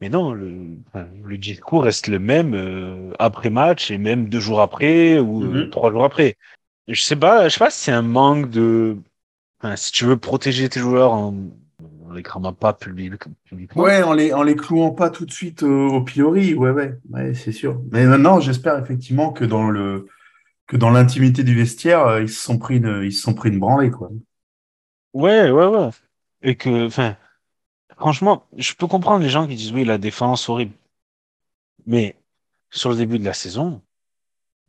[0.00, 0.78] Mais non, le,
[1.24, 5.70] le discours reste le même euh, après match et même deux jours après ou Mhm.
[5.70, 6.36] trois jours après.
[6.88, 8.98] Je sais pas, je sais pas si c'est un manque de,
[9.62, 11.34] enfin, si tu veux protéger tes joueurs en,
[12.12, 13.82] en les cramant pas publiquement.
[13.82, 16.94] Ouais, en les, en les clouant pas tout de suite euh, au pilori, ouais, ouais,
[17.10, 17.80] ouais, c'est sûr.
[17.90, 20.06] Mais maintenant, j'espère effectivement que dans le
[20.66, 23.48] que dans l'intimité du vestiaire, euh, ils se sont pris une, ils se sont pris
[23.48, 24.10] une branlée, quoi.
[25.14, 25.88] Ouais, ouais, ouais.
[26.42, 27.16] Et que, enfin,
[27.96, 30.72] franchement, je peux comprendre les gens qui disent oui, la défense horrible.
[31.86, 32.16] Mais
[32.70, 33.82] sur le début de la saison,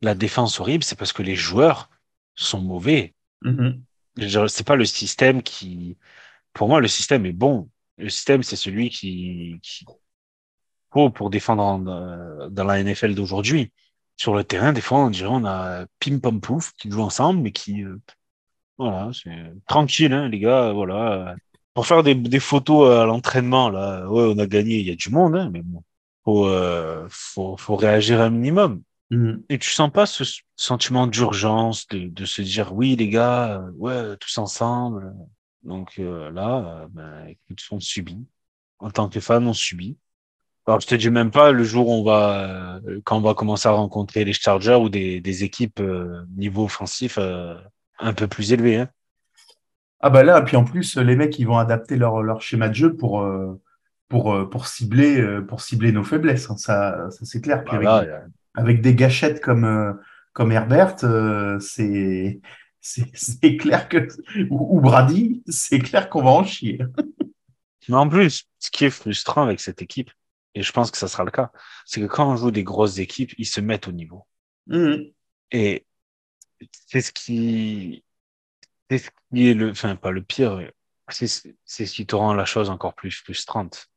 [0.02, 1.90] la défense horrible, c'est parce que les joueurs
[2.36, 3.14] sont mauvais.
[4.16, 5.98] Veux dire, C'est pas le système qui,
[6.54, 7.70] pour moi, le système est bon.
[7.98, 9.86] Le système, c'est celui qui, qui
[10.92, 13.72] faut pour défendre en- euh, dans la NFL d'aujourd'hui.
[14.18, 17.42] Sur le terrain, des fois, on dirait on a pim pam pouf qui jouent ensemble,
[17.42, 18.00] mais qui, euh,
[18.78, 19.32] voilà, c'est
[19.68, 21.36] tranquille, hein, les gars, voilà.
[21.74, 24.96] Pour faire des, des photos à l'entraînement, là, ouais, on a gagné, il y a
[24.96, 25.84] du monde, hein, mais bon,
[26.26, 28.84] faut, euh, faut, faut réagir un minimum.
[29.12, 29.44] Mhm.
[29.50, 30.24] Et tu sens pas ce
[30.58, 35.14] sentiment d'urgence de, de se dire oui les gars, ouais tous ensemble.
[35.64, 38.26] Donc euh, là, euh, ben, écoute, on subit.
[38.80, 39.98] En tant que fan, on subit.
[40.66, 43.34] Alors je te dis même pas le jour où on va euh, quand on va
[43.34, 45.82] commencer à rencontrer les Chargers ou des, des équipes
[46.38, 48.78] niveau offensif un peu plus élevé.
[48.78, 48.90] Hein.
[50.00, 52.74] Ah bah là, puis en plus, les mecs, ils vont adapter leur, leur schéma de
[52.74, 53.26] jeu pour
[54.10, 56.50] pour pour cibler pour cibler nos faiblesses.
[56.50, 56.58] hein.
[56.58, 57.64] Ça, ça c'est clair.
[57.64, 58.10] Puis avec,
[58.54, 59.98] avec des gâchettes comme
[60.34, 60.96] comme Herbert,
[61.60, 62.42] c'est
[62.84, 64.08] c'est clair que
[64.50, 66.80] ou, ou Brady, c'est clair qu'on va en chier.
[67.88, 70.12] Mais en plus, ce qui est frustrant avec cette équipe,
[70.54, 71.52] et je pense que ça sera le cas,
[71.86, 74.26] c'est que quand on joue des grosses équipes, ils se mettent au niveau.
[74.68, 75.12] Mhm.
[75.52, 75.86] Et
[76.88, 78.04] c'est ce qui,
[78.90, 80.70] c'est ce qui est le, enfin, pas le pire,
[81.10, 81.28] c'est,
[81.66, 83.88] c'est ce qui te rend la chose encore plus frustrante.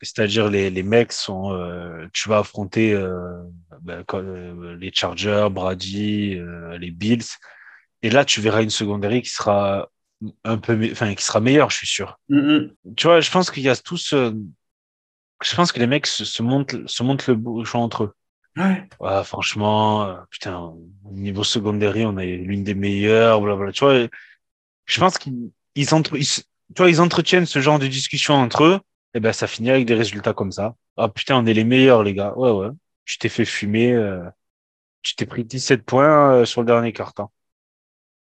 [0.00, 3.42] C'est-à-dire, les, les mecs sont, euh, tu vas affronter, euh,
[3.82, 7.24] ben, euh, les Chargers, Brady, euh, les Bills.
[8.02, 9.88] Et là, tu verras une secondary qui sera
[10.44, 12.18] un peu, enfin, qui sera meilleure, je suis sûr.
[12.28, 12.74] Mhm.
[12.96, 14.34] Tu vois, je pense qu'il y a tout ce,
[15.42, 18.14] je pense que les mecs se, se montent, se montent le bouchon entre eux.
[18.56, 18.86] Ouais.
[19.00, 23.72] Ouais, franchement, euh, putain, au niveau secondary, on est l'une des meilleures, blablabla.
[23.72, 24.06] Tu vois,
[24.86, 26.44] je pense qu'ils ils entre, ils, tu
[26.76, 28.80] vois, ils entretiennent ce genre de discussion entre eux,
[29.14, 30.74] et ben ça finit avec des résultats comme ça.
[30.96, 32.34] Ah putain, on est les meilleurs, les gars.
[32.36, 32.68] Ouais, ouais.
[33.04, 34.22] Tu t'es fait fumer, euh,
[35.02, 37.28] tu t'es pris 17 points euh, sur le dernier carton.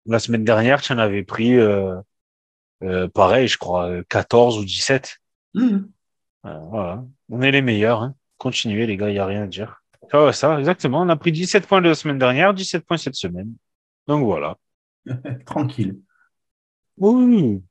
[0.07, 1.95] La semaine dernière, tu en avais pris, euh,
[2.83, 5.17] euh, pareil, je crois, euh, 14 ou 17.
[5.53, 5.89] Mhm.
[6.45, 7.03] Euh, voilà.
[7.29, 8.01] On est les meilleurs.
[8.01, 8.15] Hein.
[8.37, 9.81] Continuez, les gars, il n'y a rien à dire.
[10.11, 11.01] Ah ouais, ça, exactement.
[11.01, 13.53] On a pris 17 points la semaine dernière, 17 points cette semaine.
[14.07, 14.57] Donc voilà.
[15.45, 15.99] Tranquille.
[16.97, 17.61] Oui.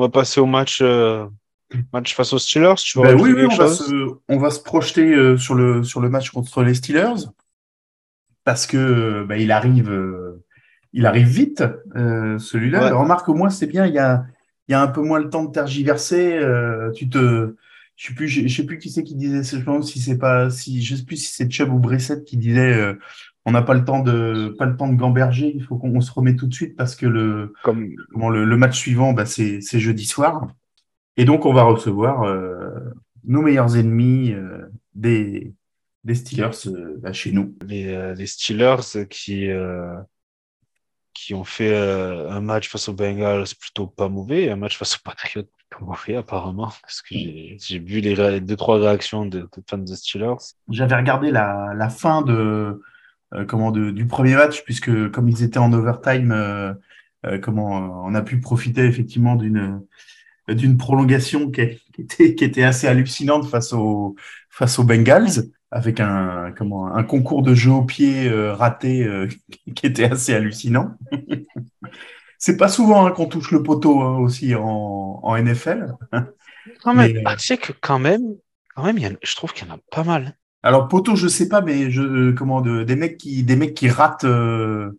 [0.00, 1.26] Va passer au match, euh,
[1.92, 2.74] match face aux Steelers.
[2.76, 6.08] Tu Ben oui, on va, se, on va se projeter euh, sur le, sur le
[6.08, 7.26] match contre les Steelers
[8.44, 10.44] parce que euh, ben, il arrive, euh,
[10.92, 12.84] il arrive vite, celui-là.
[12.84, 12.90] Ouais.
[12.90, 14.24] Remarque, au moins, c'est bien, il y a,
[14.68, 16.40] il y a un peu moins le temps de tergiverser.
[16.94, 17.54] tu te,
[17.96, 20.82] je sais plus, je, sais plus qui c'est qui disait, je si c'est pas, si,
[20.82, 22.94] je sais plus si c'est Chubb ou Brissett qui disait, euh,
[23.46, 26.00] on n'a pas le temps de, pas le temps de gamberger, il faut qu'on on
[26.00, 29.24] se remet tout de suite parce que le, Comme, comment le, le match suivant, bah,
[29.24, 30.48] c'est c'est jeudi soir.
[31.16, 32.68] Et donc, on va recevoir euh,
[33.24, 35.54] nos meilleurs ennemis euh, des,
[36.04, 37.56] des Steelers euh, bah, chez nous.
[37.66, 39.96] les, euh, les Steelers qui, euh,
[41.14, 44.76] qui ont fait euh, un match face aux Bengals plutôt pas mauvais, et un match
[44.76, 49.40] face aux Patriots plutôt mauvais apparemment, parce que j'ai vu les deux trois réactions de,
[49.40, 50.42] de fans de Steelers.
[50.68, 52.82] J'avais regardé la, la fin de, euh,
[53.48, 56.72] comment, de, du premier match, puisque comme ils étaient en overtime, euh,
[57.26, 59.82] euh, comment, euh, on a pu profiter effectivement d'une
[60.48, 61.60] d'une prolongation qui,
[61.98, 64.14] était, qui était assez hallucinante face aux,
[64.48, 69.26] face aux Bengals, avec un, comment, un concours de jeu au pied euh, raté euh,
[69.74, 70.92] qui était assez hallucinant.
[72.38, 74.62] C'est pas souvent hein, qu'on touche le poteau hein, aussi en,
[75.22, 75.94] en NFL.
[76.82, 78.22] Quand même, Mais, euh, tu sais que quand même,
[78.74, 80.36] quand même, il y en- je trouve qu'il y en a pas mal.
[80.66, 83.74] Alors poteau, je sais pas, mais je euh, comment de, des mecs qui des mecs
[83.74, 84.90] qui ratent euh,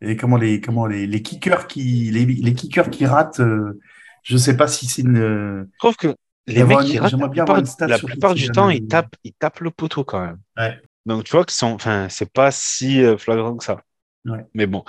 [0.00, 3.40] et comment les comment les, les kickers qui les, les kickers qui ratent.
[3.40, 3.80] euh,
[4.22, 5.18] je sais pas si c'est une.
[5.18, 6.14] euh, Je trouve que
[6.46, 9.60] les mecs qui ratent, la plupart, la plupart du temps, euh, ils tapent, ils tapent
[9.60, 10.38] le poteau quand même.
[10.58, 10.78] Ouais.
[11.06, 13.80] Donc tu vois qu'ils sont, enfin, c'est pas si euh, flagrant que ça.
[14.26, 14.44] Ouais.
[14.54, 14.84] Mais bon.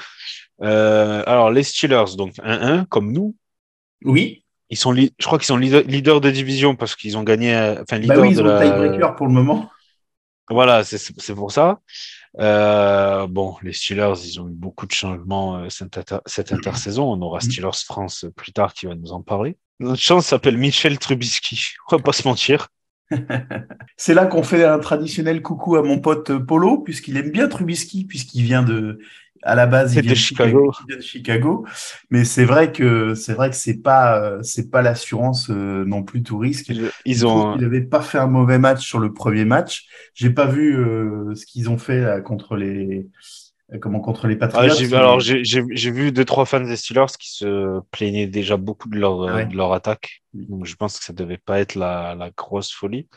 [0.63, 3.35] Euh, alors les Steelers, donc 1-1 comme nous,
[4.03, 4.43] Oui.
[4.69, 7.73] ils sont, je crois qu'ils sont leader- leaders de division parce qu'ils ont gagné, euh,
[7.81, 8.61] enfin Bah leader oui, ils de ont le la.
[8.61, 9.69] tiebreaker pour le moment.
[10.49, 11.79] Voilà, c'est pour ça.
[12.39, 17.11] Euh, bon, les Steelers, ils ont eu beaucoup de changements euh, cette, inter- cette intersaison.
[17.11, 17.51] On aura Mhm.
[17.51, 19.57] Steelers France plus tard qui va nous en parler.
[19.79, 21.59] Notre chance s'appelle Michel Trubisky.
[21.91, 22.67] On va pas se mentir.
[23.97, 27.47] C'est là qu'on fait un traditionnel coucou à mon pote euh, Polo, puisqu'il aime bien
[27.47, 28.99] Trubisky, puisqu'il vient de,
[29.45, 30.71] à la base, il vient de Chicago.
[30.81, 31.65] il vient de Chicago.
[32.09, 36.03] Mais c'est vrai que c'est vrai que c'est pas, euh, c'est pas l'assurance euh, non
[36.03, 36.71] plus tout risque.
[37.05, 39.85] Ils, Je ont, qu'il n'avait pas fait un mauvais match sur le premier match.
[40.13, 43.07] J'ai pas vu euh, ce qu'ils ont fait là, contre les,
[43.73, 44.73] euh, comment contre les Ah, Patriots.
[44.77, 48.27] j'ai, mais- alors, j'ai, j'ai, j'ai vu deux, trois fans des Steelers qui se plaignaient
[48.27, 49.45] déjà beaucoup de leur, Ouais.
[49.45, 50.23] de leur attaque.
[50.33, 53.07] Donc, je pense que ça devait pas être la, la grosse folie.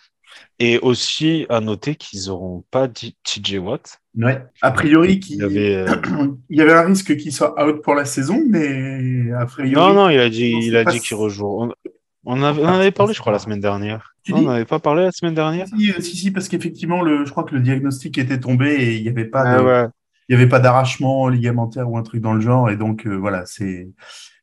[0.58, 4.00] Et aussi, à noter qu'ils auront pas dit TJ Watt.
[4.16, 4.42] Ouais.
[4.60, 5.86] A priori, Il avait, euh,
[6.50, 9.72] il y avait un risque qu'il soit out pour la saison, mais a priori.
[9.72, 11.46] non, non, il a dit, il a dit qu'il rejoue.
[11.46, 11.72] On,
[12.24, 14.14] on avait, on en avait parlé, je crois, la semaine dernière.
[14.28, 15.66] Non, on n'avait pas parlé la semaine dernière?
[15.68, 19.02] Si, euh, si, si, parce qu'effectivement, je crois que le diagnostic était tombé et il
[19.02, 19.86] n'y avait pas Ah de, ouais.
[20.28, 23.14] il y avait pas d'arrachement ligamentaire ou un truc dans le genre, et donc euh,
[23.16, 23.88] voilà, c'est,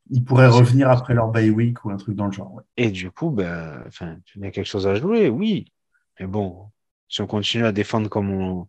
[0.10, 2.54] ils pourraient revenir après leur bye week ou un truc dans le genre.
[2.56, 2.63] ouais.
[2.78, 3.84] Et du coup, ben,
[4.36, 5.65] il y a quelque chose à jouer, oui.
[6.19, 6.67] Mais bon,
[7.10, 8.67] si on continue à défendre comme on,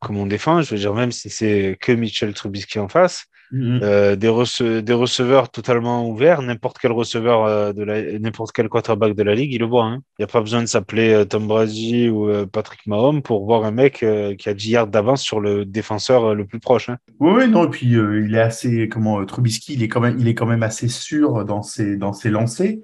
[0.00, 3.78] comme on défend, je veux dire, même si c'est que Mitchell Trubisky en face, Mhm.
[3.84, 8.68] euh, des, rece- des receveurs totalement ouverts, n'importe quel receveur euh, de la, n'importe quel
[8.68, 9.84] quarterback de la ligue, il le voit.
[9.84, 10.00] hein.
[10.18, 13.64] Il n'y a pas besoin de s'appeler euh, Tom Brady ou Patrick Mahomes pour voir
[13.64, 14.04] un mec
[14.38, 16.88] qui a 10 yards d'avance sur le défenseur le plus proche.
[16.88, 16.96] hein.
[17.20, 20.26] Oui, oui, non, et puis il est assez, comment, Trubisky, il est quand même, il
[20.26, 22.78] est quand même assez sûr dans ses, dans ses lancers.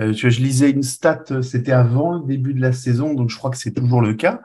[0.00, 3.36] Euh, je lisais une stat, euh, c'était avant le début de la saison, donc je
[3.36, 4.40] crois que c'est toujours le cas.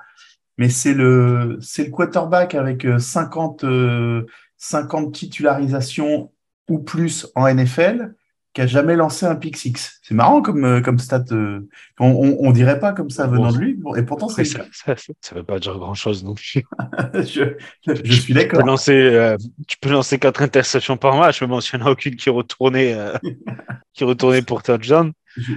[0.58, 4.26] Mais c'est le, c'est le quarterback avec euh, 50, euh,
[4.58, 6.32] 50 titularisations
[6.70, 8.14] ou plus en NFL
[8.54, 10.00] qui a jamais lancé un pick six.
[10.04, 11.24] C'est marrant comme, comme stat.
[11.32, 11.68] euh,
[12.00, 14.66] on, on, on dirait pas comme ça venant de lui, bon, et pourtant c'est ça,
[14.74, 16.64] ça, ça veut pas dire grand chose non plus.
[17.14, 17.56] je,
[17.88, 18.66] je suis Tu peux d'accord.
[18.66, 19.38] lancer, euh,
[19.68, 22.30] tu peux lancer quatre interceptions par match, mais bon, s'il n'y en a aucune qui
[22.30, 23.18] retournait, euh,
[23.94, 25.14] qui retournait pour touchdown.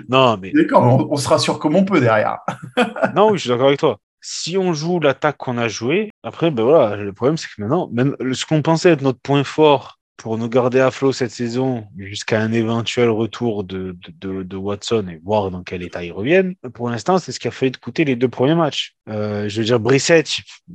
[0.08, 2.38] Non, mais D'accord, on, on se rassure comme on peut derrière.
[3.14, 3.98] non, oui, je suis d'accord avec toi.
[4.20, 7.90] Si on joue l'attaque qu'on a joué, après, ben voilà, le problème c'est que maintenant,
[7.92, 11.86] même ce qu'on pensait être notre point fort pour nous garder à flot cette saison
[11.98, 16.88] jusqu'à un éventuel retour de, de, Watson et voir dans quel état ils reviennent, pour
[16.88, 18.94] l'instant, c'est ce qui a fait coûter les deux premiers matchs.
[19.08, 20.26] Euh, je veux dire, Brissett,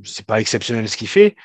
[0.04, 1.36] c'est pas exceptionnel ce qu'il fait,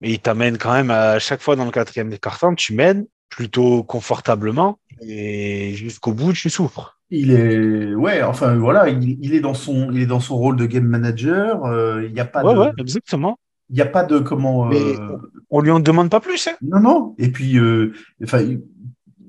[0.00, 3.82] mais il t'amène quand même à chaque fois dans le quatrième carton, tu mènes plutôt
[3.82, 6.98] confortablement et jusqu'au bout, tu souffres.
[7.10, 10.56] Il est, ouais, enfin voilà, il, il est dans son, il est dans son rôle
[10.56, 11.64] de game manager.
[11.64, 13.38] euh, Il n'y a pas Ouais, de, ouais, exactement.
[13.70, 14.66] il y a pas de comment.
[14.66, 15.16] Mais- euh,
[15.50, 16.56] On lui en demande pas plus, hein.
[16.62, 17.14] non, non.
[17.18, 17.92] Et puis, euh,
[18.22, 18.62] enfin, il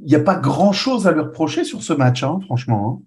[0.06, 3.02] n'y a pas grand chose à lui reprocher sur ce match, hein, franchement.
[3.02, 3.06] hein.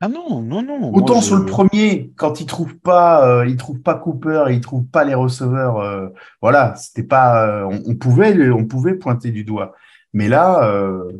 [0.00, 0.92] Ah non, non, non.
[0.92, 4.46] Autant moi, je- sur le premier, quand il trouve pas, euh, il trouve pas Cooper,
[4.50, 5.78] il trouve pas les receveurs.
[5.78, 6.08] euh,
[6.42, 9.72] voilà, c'était pas, euh, on, on pouvait, on pouvait pointer du doigt.
[10.14, 11.12] Mais là, euh,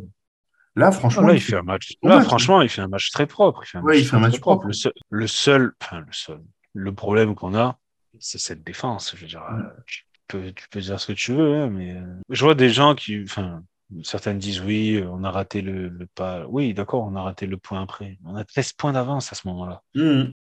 [0.77, 1.93] Là, franchement, là, il fait un match.
[2.03, 3.63] Là, match, franchement, il fait un match très propre.
[3.65, 4.67] Il fait un Ouais, il fait un très, match très propre.
[4.67, 6.41] Le seul, le seul, enfin, le seul,
[6.73, 7.79] le problème qu'on a,
[8.19, 9.15] c'est cette défense.
[9.15, 9.61] Je veux dire, Ouais.
[9.61, 12.57] euh, tu peux, tu peux dire ce que tu veux, hein, mais euh, je vois
[12.57, 13.63] des gens qui, enfin,
[14.03, 16.45] certains disent oui, on a raté le, le pas.
[16.49, 18.19] Oui, d'accord, on a raté le point après.
[18.25, 19.81] On a 13 points d'avance à ce moment-là.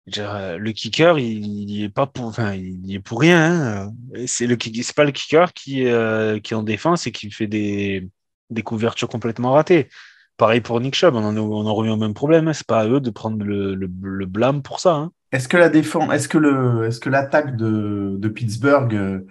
[0.06, 3.86] Dire, euh, le kicker, il, il est pas pour, enfin, il est pour rien.
[3.88, 3.92] hein.
[4.26, 7.46] C'est le, c'est pas le kicker qui, euh, qui est en défense et qui fait
[7.48, 8.08] des,
[8.52, 9.88] des couvertures complètement ratées.
[10.36, 12.48] Pareil pour Nick Chubb, on en, on en revient au même problème.
[12.48, 12.52] hein.
[12.52, 14.94] C'est pas à eux de prendre le, le, le blâme pour ça.
[14.94, 15.12] hein.
[15.30, 19.26] Est-ce que la défense, est-ce que le, est-ce que l'attaque de, de Pittsburgh euh,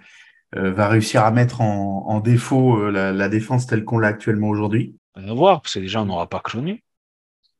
[0.56, 4.08] euh, va réussir à mettre en, en défaut euh, la, la défense telle qu'on l'a
[4.08, 4.96] actuellement aujourd'hui?
[5.14, 6.82] À voir, parce que déjà, on n'aura pas cloné.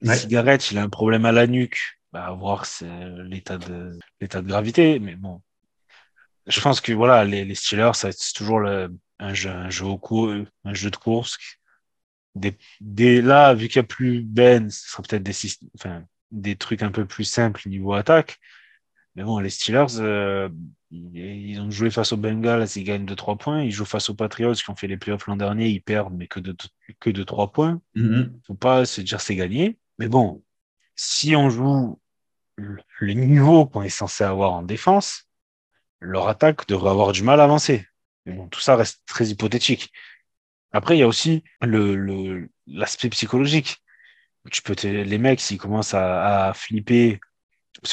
[0.05, 0.17] Ouais.
[0.17, 1.79] Cigarette, il a un problème à la nuque.
[2.13, 2.89] Bah, à voir, c'est
[3.27, 4.99] l'état de, l'état de gravité.
[4.99, 5.41] Mais bon,
[6.47, 9.87] je pense que voilà, les, les Steelers, ça, c'est toujours le, un jeu, un jeu
[9.87, 11.39] au cours, un jeu de course.
[12.35, 15.35] Des, des, là, vu qu'il n'y a plus Ben, ce sera peut-être des,
[15.77, 18.39] enfin, des trucs un peu plus simples niveau attaque.
[19.15, 20.49] Mais bon, les Steelers, euh,
[20.91, 23.63] ils, ont joué face aux Bengals, ils gagnent de 3 points.
[23.63, 26.27] Ils jouent face aux Patriots qui ont fait les playoffs l'an dernier, ils perdent, mais
[26.27, 26.57] que de,
[27.01, 28.41] que de 3 points Mhm.
[28.47, 29.79] faut pas se dire c'est gagné.
[29.99, 30.43] Mais bon,
[30.97, 32.01] si on joue
[32.57, 35.29] le niveau qu'on est censé avoir en défense,
[36.01, 37.87] leur attaque devrait avoir du mal à avancer.
[38.27, 39.93] Mais bon, tout ça reste très hypothétique.
[40.73, 43.79] Après, il y a aussi le, le, l'aspect psychologique.
[44.51, 47.21] Tu peux te- les mecs, s'ils commencent à, à flipper,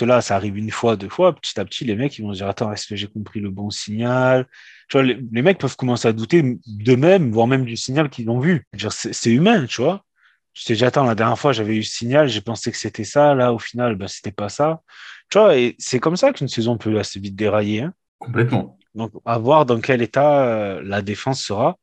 [0.01, 2.39] là, ça arrive une fois, deux fois, petit à petit, les mecs, ils vont se
[2.39, 4.47] dire, attends, est-ce que j'ai compris le bon signal?
[4.89, 8.29] Tu vois, les, les mecs peuvent commencer à douter d'eux-mêmes, voire même du signal qu'ils
[8.29, 8.65] ont vu.
[8.89, 10.05] C'est humain, tu vois.
[10.53, 13.03] Je t'ai dit, attends, la dernière fois, j'avais eu ce signal, j'ai pensé que c'était
[13.03, 14.81] ça, là, au final, ben, c'était pas ça.
[15.29, 17.93] Tu vois, et c'est comme ça qu'une saison peut assez vite dérailler, hein.
[18.17, 18.78] Complètement.
[18.95, 21.77] Donc, à voir dans quel état euh, la défense sera.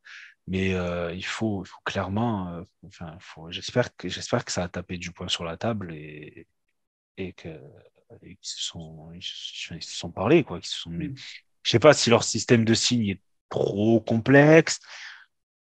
[0.47, 3.17] Mais euh, il faut, il faut clairement, euh, enfin,
[3.49, 6.47] j'espère que, j'espère que ça a tapé du poing sur la table et,
[7.17, 7.59] et qu'ils
[8.41, 10.59] se sont, ils se sont parlé, quoi.
[10.59, 11.13] Qu'ils se sont mis-
[11.63, 14.79] Je sais pas si leur système de signes est trop complexe.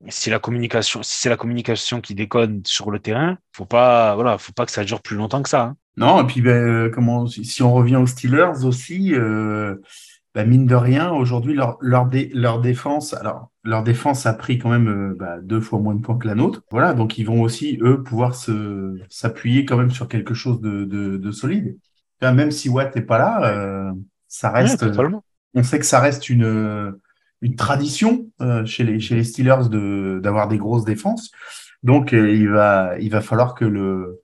[0.08, 4.36] Si la communication, si c'est la communication qui déconne sur le terrain, faut pas, voilà,
[4.38, 5.62] faut pas que ça dure plus longtemps que ça.
[5.62, 5.76] hein.
[5.96, 9.76] Non, et puis ben, comment, si si on revient aux Steelers aussi, euh,
[10.36, 14.58] ben, mine de rien, aujourd'hui, leur, leur, dé- leur défense, alors leur défense a pris
[14.58, 16.62] quand même euh, bah, deux fois moins de points que la nôtre.
[16.70, 20.84] Voilà, donc ils vont aussi, eux, pouvoir se s'appuyer quand même sur quelque chose de,
[20.84, 21.78] de, de solide.
[22.20, 23.92] Enfin, même si Watt n'est pas là, euh,
[24.28, 24.84] ça reste,
[25.54, 26.92] on sait que ça reste une,
[27.40, 31.30] une tradition euh, chez les, chez les Steelers de, d'avoir des grosses défenses.
[31.82, 34.20] Donc, euh, il va, il va falloir que le,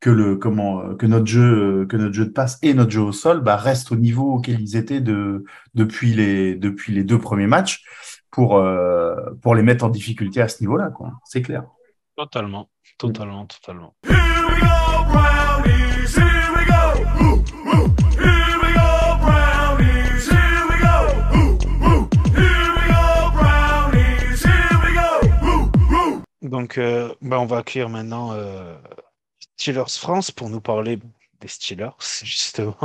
[0.00, 2.90] que le, comment, euh, que notre jeu, euh, que notre jeu de passe et notre
[2.90, 7.04] jeu au sol, bah, restent au niveau auquel ils étaient de, depuis les, depuis les
[7.04, 7.84] deux premiers matchs
[8.30, 11.12] pour, euh, pour les mettre en difficulté à ce niveau-là, quoi.
[11.24, 11.64] C'est clair.
[12.16, 13.94] Totalement, totalement, totalement.
[14.04, 14.14] Here
[14.48, 16.16] we go, Brownies.
[16.16, 16.82] Here we go.
[17.20, 17.88] Ooh, ooh.
[18.18, 20.28] Here we go, Brownies.
[20.28, 20.96] Here we go.
[21.34, 22.08] Ooh, ooh.
[22.34, 24.42] Here we go, Brownies.
[24.42, 25.10] Here we go.
[25.46, 26.48] Ooh, ooh.
[26.48, 28.74] Donc, euh, bah, on va accueillir maintenant euh,
[29.58, 30.98] Steelers France pour nous parler
[31.40, 31.90] des Steelers,
[32.22, 32.76] justement.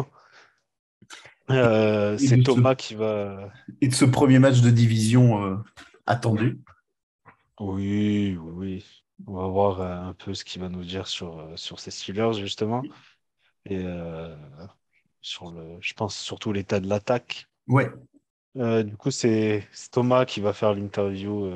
[1.50, 3.52] Euh, c'est ce- Thomas qui va.
[3.82, 5.58] Et de ce premier match de division euh,
[6.06, 6.60] attendu.
[7.60, 8.86] Oui, oui, oui.
[9.28, 12.34] On va voir euh, un peu ce qu'il va nous dire sur, sur ces Steelers,
[12.34, 12.82] justement.
[13.66, 13.84] Et
[15.22, 17.48] sur le, je pense surtout l'état de l'attaque.
[17.68, 17.90] Ouais.
[18.56, 21.54] Du coup, c'est Thomas qui va faire l'interview.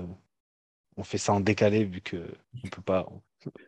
[0.96, 2.18] On fait ça en décalé vu que
[2.64, 3.08] on peut pas.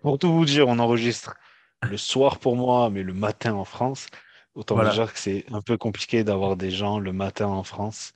[0.02, 1.36] Pour tout vous dire, on enregistre
[1.82, 4.08] le soir pour moi, mais le matin en France.
[4.56, 4.90] Autant Voilà.
[4.90, 8.14] vous dire que c'est un peu compliqué d'avoir des gens le matin en France,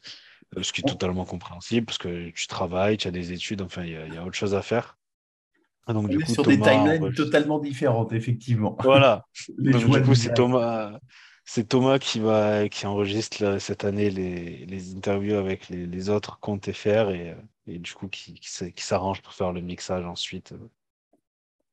[0.58, 3.84] euh, ce qui est totalement compréhensible parce que tu travailles, tu as des études, enfin,
[3.84, 4.98] il y, a- il y a autre chose à faire.
[5.88, 8.78] Donc, On du est coup, sur des timelines totalement différentes, effectivement.
[8.82, 9.28] Voilà.
[9.60, 10.34] Donc, du coup, c'est.
[10.34, 11.00] Thomas,
[11.46, 16.10] c'est Thomas qui va, qui enregistre là, cette année les, les interviews avec les, les
[16.10, 17.36] autres comptes FR et, euh,
[17.68, 20.54] et du coup, qui, qui s'arrange pour faire le mixage ensuite.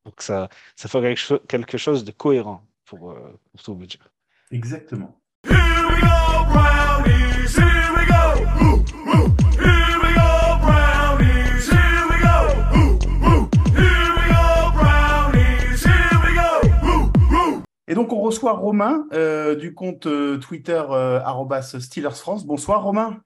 [0.05, 0.09] Euh.
[0.09, 3.85] Donc, ça, ça fait quelque, cho- quelque chose de cohérent pour, euh, pour tout vous
[3.85, 4.09] dire.
[4.51, 5.17] Exactement.
[5.45, 5.55] Here
[5.89, 7.55] we go, Brownies.
[7.57, 8.23] Here we go.
[8.61, 9.29] Ooh, ooh.
[9.59, 11.69] Here we go, Brownies.
[11.69, 12.35] Here we go.
[12.75, 13.49] Ooh, ooh.
[13.75, 15.83] Here we go, Brownies.
[15.83, 16.87] Here we go.
[16.87, 17.63] Ooh, ooh.
[17.87, 22.45] Et donc, on reçoit Romain euh, du compte euh, Twitter euh, arobase Steelers France.
[22.45, 23.21] Bonsoir, Romain.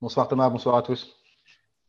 [0.00, 1.15] Bonsoir Thomas, bonsoir à tous.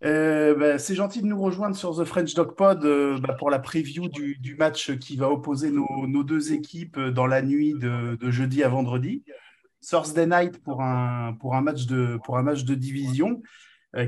[0.03, 3.49] Euh, bah, c'est gentil de nous rejoindre sur The French Dog Pod euh, bah, pour
[3.49, 8.17] la preview du, match qui va opposer nos, deux équipes euh, dans la nuit de,
[8.29, 9.23] jeudi à vendredi.
[9.81, 13.41] Thursday night pour un, match, de, division.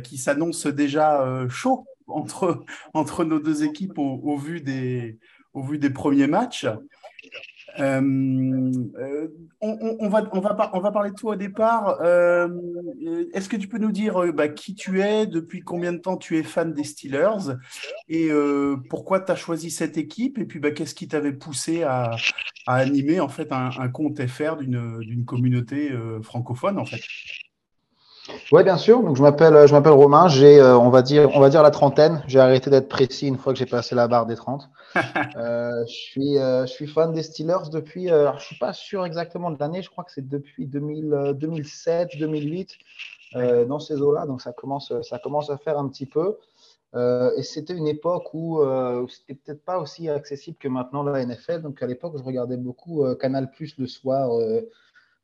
[0.03, 6.67] qui s'annonce déjà chaud entre, nos deux équipes au vu des premiers matchs.
[7.80, 9.27] Euh, euh,
[9.61, 10.21] on, va,
[10.91, 11.99] parler de toi au départ.
[12.01, 12.47] Euh,
[13.34, 16.38] Est-ce que tu peux nous dire bah, qui tu es, depuis combien de temps tu
[16.38, 17.55] es fan des Steelers
[18.07, 18.30] et
[18.89, 22.15] pourquoi tu as choisi cette équipe et puis bah, qu'est-ce qui t'avait poussé à,
[22.67, 27.01] animer en fait un, un compte FR d'une communauté francophone en fait?
[28.51, 29.01] Oui, bien sûr.
[29.03, 30.27] Donc, je m'appelle, je m'appelle Romain.
[30.27, 32.23] J'ai, euh, on va dire, on va dire la trentaine.
[32.27, 34.69] J'ai arrêté d'être précis une fois que j'ai passé la barre des 30.
[35.38, 38.09] Euh, je suis, euh, je suis fan des Steelers depuis.
[38.11, 39.82] euh, alors, je suis pas sûr exactement de l'année.
[39.84, 42.71] Je crois que c'est depuis 2000, euh, 2007, 2008,
[43.36, 44.25] euh, dans ces eaux-là.
[44.25, 46.38] Donc, ça commence, ça commence à faire un petit peu.
[46.95, 51.23] Euh, et c'était une époque où euh, c'était peut-être pas aussi accessible que maintenant la
[51.23, 51.61] NFL.
[51.61, 54.32] Donc, à l'époque, je regardais beaucoup euh, Canal Plus le soir.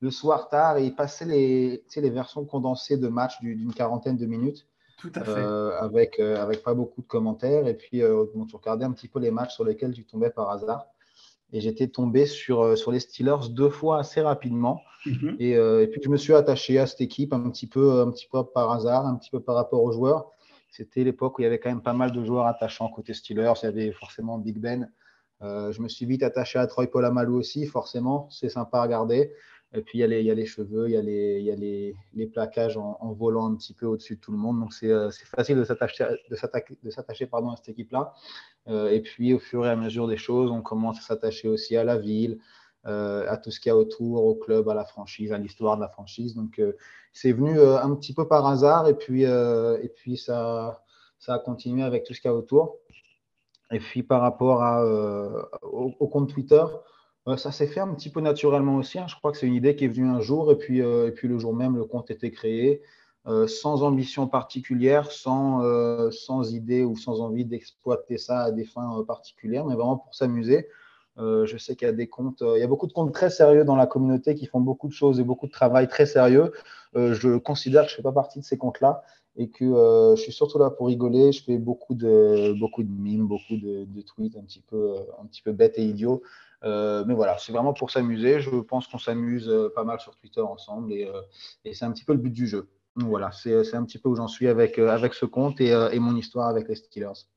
[0.06, 3.56] Le soir tard et il passait les, tu sais, les versions condensées de matchs du-
[3.56, 5.32] d'une quarantaine de minutes Tout à fait.
[5.44, 7.68] euh, avec, euh, avec pas beaucoup de commentaires.
[7.68, 10.30] Et puis, euh, bon, tu regardais un petit peu les matchs sur lesquels tu tombais
[10.30, 10.86] par hasard.
[11.54, 14.82] Et j'étais tombé sur, euh, sur les Steelers deux fois assez rapidement.
[15.06, 15.36] Mhm.
[15.40, 15.52] Et,
[15.84, 18.44] et puis, je me suis attaché à cette équipe un petit, peu, un petit peu
[18.44, 20.32] par hasard, un petit peu par rapport aux joueurs.
[20.70, 23.54] C'était l'époque où il y avait quand même pas mal de joueurs attachants côté Steelers.
[23.62, 24.90] Il y avait forcément Big Ben.
[25.42, 28.28] Je me suis vite attaché à Troy Polamalu aussi, forcément.
[28.32, 29.32] C'est sympa à regarder.
[29.74, 33.56] Et puis, il y a les, cheveux, il y a les, plaquages en, volant un
[33.56, 34.60] petit peu au-dessus de tout le monde.
[34.60, 38.14] Donc, c'est euh, facile de s'attacher à cette équipe-là.
[38.68, 41.76] Euh, et puis, au fur et à mesure des choses, on commence à s'attacher aussi
[41.76, 42.40] à la ville,
[42.86, 45.76] euh, à tout ce qu'il y a autour, au club, à la franchise, à l'histoire
[45.76, 46.36] de la franchise.
[46.36, 46.62] Donc,
[47.12, 48.88] c'est venu un petit peu par hasard.
[48.88, 49.26] Et puis,
[50.18, 50.82] ça,
[51.28, 52.78] a continué avec tout ce qu'il y a autour.
[53.72, 54.62] Et puis, par rapport
[55.64, 56.64] au, compte Twitter,
[57.38, 59.00] ça s'est fait un petit peu naturellement aussi.
[59.00, 59.08] hein.
[59.08, 61.40] Je crois que c'est une idée qui est venue un jour et puis, euh, le
[61.40, 62.82] jour même, le compte était créé,
[63.28, 66.12] euh, sans ambition particulière, sans, euh,
[66.52, 70.68] idée ou sans envie d'exploiter ça à des fins euh, particulières, mais vraiment pour s'amuser.
[71.18, 73.14] Euh, je sais qu'il y a des comptes, euh, il y a beaucoup de comptes
[73.14, 76.06] très sérieux dans la communauté qui font beaucoup de choses et beaucoup de travail très
[76.06, 76.52] sérieux.
[76.96, 79.02] Euh, je considère que je ne fais pas partie de ces comptes-là
[79.38, 81.32] et que euh, je suis surtout là pour rigoler.
[81.32, 82.54] Je fais beaucoup de,
[82.84, 84.36] mimes, beaucoup de, tweets
[84.74, 86.22] euh, un petit peu bêtes et idiots.
[86.64, 88.40] Euh, mais voilà, c'est vraiment pour s'amuser.
[88.40, 91.22] Je pense qu'on s'amuse euh, pas mal sur Twitter ensemble et, euh,
[91.64, 92.70] et c'est un petit peu le but du jeu.
[92.96, 96.00] Donc voilà, c'est un petit peu où j'en suis avec, avec ce compte et, et
[96.00, 97.28] mon histoire avec les Steelers.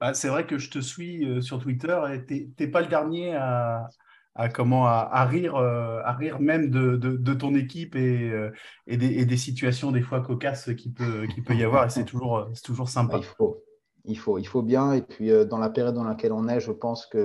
[0.00, 2.88] Bah, c'est vrai que je te suis euh, sur Twitter et t'es t'es pas le
[2.88, 3.88] dernier à,
[4.34, 8.30] à comment à, à rire euh, à rire même de, de, de ton équipe et,
[8.30, 8.50] euh,
[8.86, 11.90] et, des, et des situations des fois cocasses qui peut qui peut y avoir et
[11.90, 13.18] c'est toujours toujours Bah, sympa.
[13.18, 13.62] il faut.
[14.06, 14.92] Il faut, il faut bien.
[14.92, 17.20] Et puis, euh, dans la période dans laquelle on est, je pense qu'il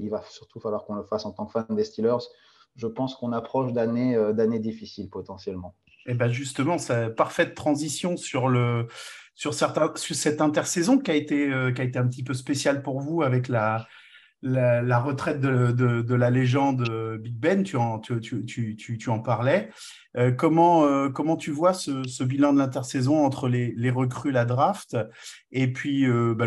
[0.00, 2.24] il va surtout falloir qu'on le fasse en tant que fan des Steelers.
[2.76, 5.74] Je pense qu'on approche d'années euh, difficiles potentiellement.
[6.06, 8.86] Et ben justement, c'est parfaite transition sur le
[9.34, 12.34] sur certains sur cette intersaison qui a été euh, qui a été un petit peu
[12.34, 13.86] spéciale pour vous avec la
[14.46, 17.62] la, retraite de, la légende euh, Big Ben.
[17.62, 19.70] Tu en parlais.
[20.16, 24.96] Euh, comment euh, comment tu vois ce, bilan de l'intersaison entre les, recrues, la draft
[25.52, 26.46] et puis bah,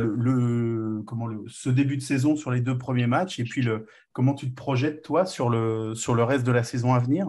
[1.05, 3.67] comment ce début de saison sur les deux premiers matchs et puis
[4.13, 7.27] comment tu te projettes toi sur le reste de la saison à venir?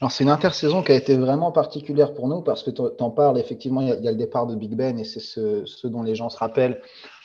[0.00, 3.10] Alors, c'est une intersaison qui a été vraiment particulière pour nous parce que tu en
[3.10, 6.02] parles, effectivement, il y, a, le départ de Big Ben et c'est ce, ce, dont
[6.02, 6.80] les gens se rappellent.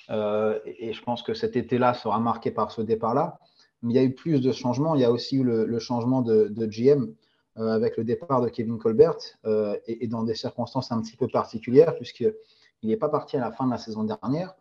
[0.10, 3.39] Euh, et, je pense que cet été-là sera marqué par ce départ-là.
[3.82, 4.95] Mais il y a eu plus de changements.
[4.95, 7.14] Il y a aussi eu le, changement de, GM
[7.58, 11.28] euh, avec le départ de Kevin Colbert euh, et, dans des circonstances un petit peu
[11.28, 12.34] particulières puisqu'il
[12.84, 14.56] n'est pas parti à la fin de la saison dernière,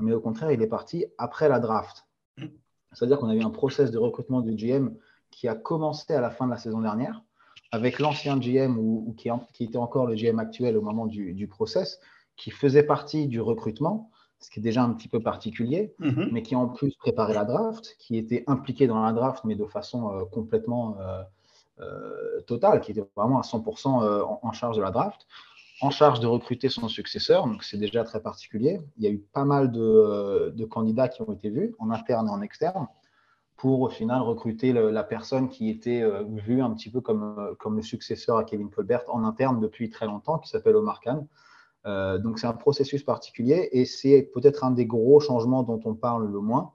[0.00, 2.06] mais au contraire, il est parti après la draft.
[2.92, 4.90] C'est-à-dire qu'on a eu un process de recrutement du GM
[5.30, 7.22] qui a commencé à la fin de la saison dernière
[7.72, 9.30] avec l'ancien GM ou, qui,
[9.64, 12.00] était encore le GM actuel au moment du, process,
[12.36, 14.10] qui faisait partie du recrutement,
[14.40, 16.28] ce qui est déjà un petit peu particulier, mm -hmm.
[16.32, 19.66] mais qui en plus préparait la draft, qui était impliqué dans la draft, mais de
[19.66, 21.22] façon euh, complètement euh,
[21.80, 25.26] euh, totale, qui était vraiment à 100% en, en, charge de la draft,
[25.82, 28.80] en charge de recruter son successeur, donc c'est déjà très particulier.
[28.96, 32.26] Il y a eu pas mal de, de candidats qui ont été vus, en interne
[32.28, 32.86] et en externe
[33.56, 36.02] pour au final recruter le, la personne qui était
[36.46, 40.06] vue un petit peu comme, comme le successeur à Kevin Colbert en interne depuis très
[40.06, 41.26] longtemps, qui s'appelle Omar Khan.
[41.86, 45.94] Euh, donc c'est un processus particulier et c'est peut-être un des gros changements dont on
[45.94, 46.72] parle le moins,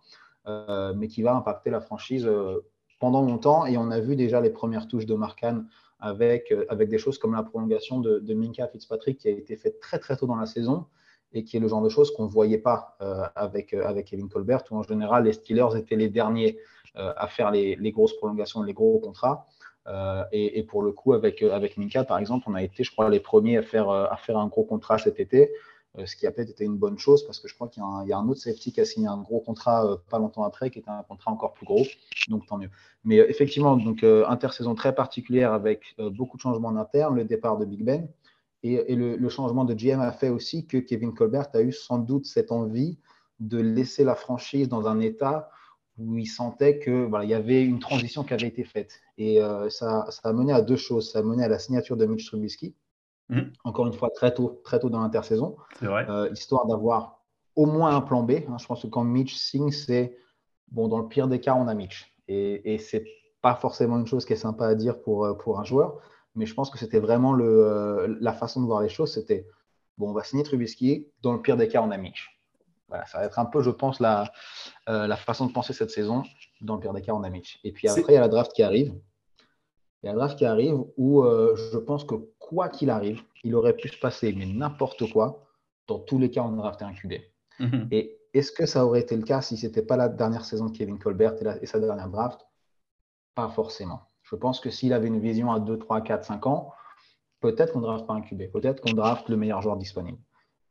[0.48, 2.62] euh, mais qui va impacter la franchise euh,
[3.00, 3.66] pendant longtemps.
[3.66, 5.64] Et on a vu déjà les premières touches d'Omar Khan
[6.00, 9.80] avec, avec des choses comme la prolongation de, de, Minka Fitzpatrick qui a été faite
[9.80, 10.86] très très tôt dans la saison
[11.34, 12.98] et qui est le genre de choses qu'on ne voyait pas
[13.36, 16.60] avec, avec Kevin Colbert, où en général les Steelers étaient les derniers
[16.94, 19.46] à faire les, grosses prolongations, les gros contrats.
[19.88, 22.92] Euh, et, pour le coup, avec, euh, avec Minka, par exemple, on a été, je
[22.92, 25.52] crois, les premiers à faire, euh, à faire un gros contrat cet été,
[26.04, 28.18] ce qui a peut-être été une bonne chose parce que je crois qu'il y, a
[28.18, 31.04] un- autre safety qui a signé un gros contrat pas longtemps après, qui était un
[31.04, 31.84] contrat encore plus gros,
[32.28, 32.70] donc tant mieux.
[33.06, 37.64] Mais effectivement, donc intersaison très particulière avec beaucoup de changements en interne, le départ de
[37.64, 38.10] Big Ben.
[38.62, 42.26] Et, le changement de GM a fait aussi que Kevin Colbert a eu sans doute
[42.26, 43.00] cette envie
[43.40, 45.50] de laisser la franchise dans un état
[45.98, 49.00] où il sentait que voilà, il y avait une transition qui avait été faite.
[49.18, 51.12] Et euh, ça, ça a mené à deux choses.
[51.12, 52.76] Ça a mené à la signature de Mitch Trubisky,
[53.30, 53.54] Mhm.
[53.64, 55.56] encore une fois très tôt, très tôt dans l'intersaison,
[56.10, 57.24] euh, histoire d'avoir
[57.56, 58.32] au moins un plan B.
[58.48, 58.58] hein.
[58.60, 60.16] Je pense que quand Mitch signe, c'est
[60.72, 62.14] bon, dans le pire des cas, on a Mitch.
[62.28, 63.04] Et, et c'est
[63.42, 66.00] pas forcément une chose qui est sympa à dire pour, euh, pour un joueur,
[66.36, 69.14] mais je pense que c'était vraiment le, la façon de voir les choses.
[69.14, 69.48] C'était
[69.98, 72.35] bon, on va signer Trubisky, dans le pire des cas, on a Mitch.
[72.88, 74.32] Voilà, ça va être un peu, je pense, la,
[74.90, 76.24] euh, la façon de penser cette saison.
[76.62, 77.60] Dans le pire des cas, on a Mitch.
[77.64, 78.94] Et puis après, il y a la draft qui arrive.
[80.04, 83.22] Il y a la draft qui arrive où euh, je pense que quoi qu'il arrive,
[83.44, 85.48] il aurait pu se passer mais n'importe quoi.
[85.88, 87.14] Dans tous les cas, on draftait un QB.
[87.60, 87.88] Mhm.
[87.92, 90.66] Et est-ce que ça aurait été le cas si ce n'était pas la dernière saison
[90.66, 92.46] de Kevin Colbert et, la- et sa dernière draft?
[93.34, 94.02] Pas forcément.
[94.24, 96.72] Je pense que s'il avait une vision à 2, 3, 4, 5 ans,
[97.40, 100.18] peut-être qu'on ne draft pas un QB, peut-être qu'on draft le meilleur joueur disponible.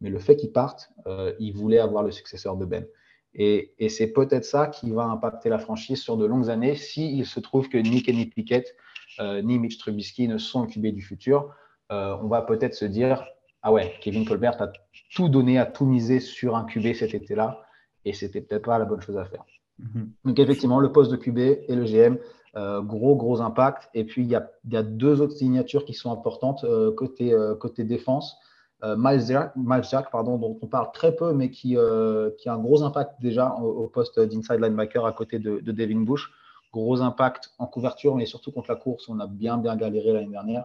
[0.01, 2.87] Mais le fait qu'il parte, euh, il voulait avoir le successeur de Ben.
[3.35, 7.27] Et, et c'est peut-être ça qui va impacter la franchise sur de longues années s'il
[7.27, 8.77] se trouve que ni Kenny Pickett
[9.21, 11.55] euh, ni Mitch Trubisky ne sont le QB du futur.
[11.93, 13.25] Euh, on va peut-être se dire
[13.63, 14.69] Ah ouais, Kevin Colbert a
[15.15, 17.65] tout donné, a tout misé sur un QB cet été-là,
[18.05, 19.45] et c'était peut-être pas la bonne chose à faire.
[19.79, 20.11] Mhm.
[20.25, 22.19] Donc effectivement, le poste de QB et le GM,
[22.57, 23.89] euh, gros gros impact.
[23.95, 24.39] Et puis il y
[24.73, 28.37] y a deux autres signatures qui sont importantes euh, côté, côté défense.
[28.85, 32.49] Euh, Miles, Jack, Miles Jack, pardon, dont on parle très peu, mais qui, euh, qui
[32.49, 36.01] a un gros impact déjà au, au poste d'inside linebacker à côté de, de Devin
[36.01, 36.31] Bush.
[36.73, 40.31] Gros impact en couverture, mais surtout contre la course, on a bien bien galéré l'année
[40.31, 40.65] dernière.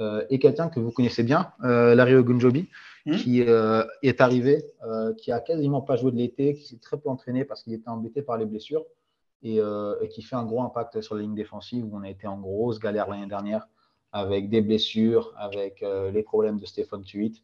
[0.00, 2.68] Euh, et quelqu'un que vous connaissez bien, euh, Larry Ogunjobi,
[3.06, 3.16] Mhm.
[3.16, 4.64] qui est arrivé,
[5.18, 7.90] qui a quasiment pas joué de l'été, qui s'est très peu entraîné parce qu'il était
[7.90, 8.82] embêté par les blessures
[9.42, 12.26] et, et qui fait un gros impact sur la ligne défensive où on a été
[12.26, 13.68] en grosse galère l'année dernière
[14.14, 17.42] avec des blessures, avec euh, les problèmes de Stéphane Tuit.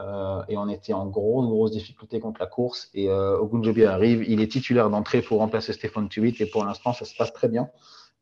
[0.00, 2.88] Euh, et on était en grosse, grosse difficulté contre la course.
[2.94, 6.34] Et euh, Ogunjobi arrive, il est titulaire d'entrée pour remplacer Stéphane Tuit.
[6.40, 7.68] Et pour l'instant, ça se passe très bien.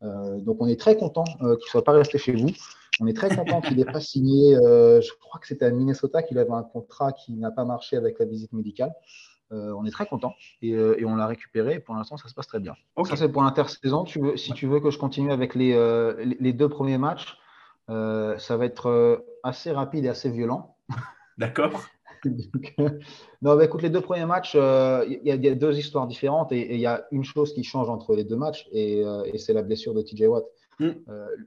[0.01, 2.49] Euh, donc on est très content qu'il ne soit pas resté chez vous.
[2.99, 4.53] On est très content qu'il n'ait pas signé.
[4.55, 8.19] je crois que c'était à Minnesota qu'il avait un contrat qui n'a pas marché avec
[8.19, 8.91] la visite médicale.
[9.51, 10.33] Euh, on est très content
[10.63, 11.79] et, euh, et on l'a récupéré.
[11.79, 12.73] Pour l'instant, ça se passe très bien.
[13.05, 14.03] Ça, c'est pour l'intersaison.
[14.03, 16.97] Tu veux, si tu veux que je continue avec les, euh, les- les deux premiers
[16.97, 17.37] matchs,
[17.89, 20.75] euh, ça va être euh, assez rapide et assez violent.
[21.37, 21.81] D'accord.
[22.25, 22.89] Euh,
[23.41, 25.77] non, bah, écoute, les deux premiers matchs, euh, il y, a- il y a deux
[25.77, 29.01] histoires différentes et il y a une chose qui change entre les deux matchs et,
[29.25, 30.45] et c'est la blessure de TJ Watt.
[30.79, 30.89] Mm.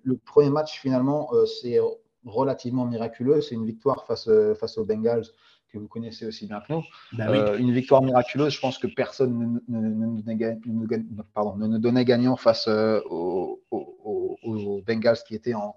[0.03, 1.31] Le premier match, finalement,
[1.63, 1.79] c'est
[2.27, 3.41] relativement miraculeux.
[3.41, 4.29] C'est une victoire face,
[4.61, 5.25] face aux Bengals
[5.73, 6.83] que vous connaissez aussi bien que nous.
[7.13, 7.39] Bah oui.
[7.39, 11.57] Euh, une victoire miraculeuse, je pense que personne ne, ne- donnait ne pardon,
[12.05, 15.75] gagnant face euh, aux, aux- aux- aux Bengals qui étaient en,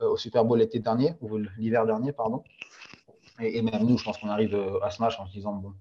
[0.00, 2.42] au Super Bowl l'été dernier, ou l'hiver dernier, pardon.
[3.40, 5.72] Et, même nous, je pense qu'on arrive euh, à ce match en se disant, bon,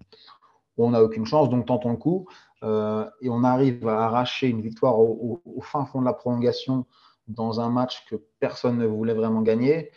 [0.78, 2.28] on n'a aucune chance, donc tentons le coup.
[2.63, 6.86] Euh, et on arrive à arracher une victoire au, fin fond de la prolongation
[7.28, 9.91] dans un match que personne ne voulait vraiment gagner.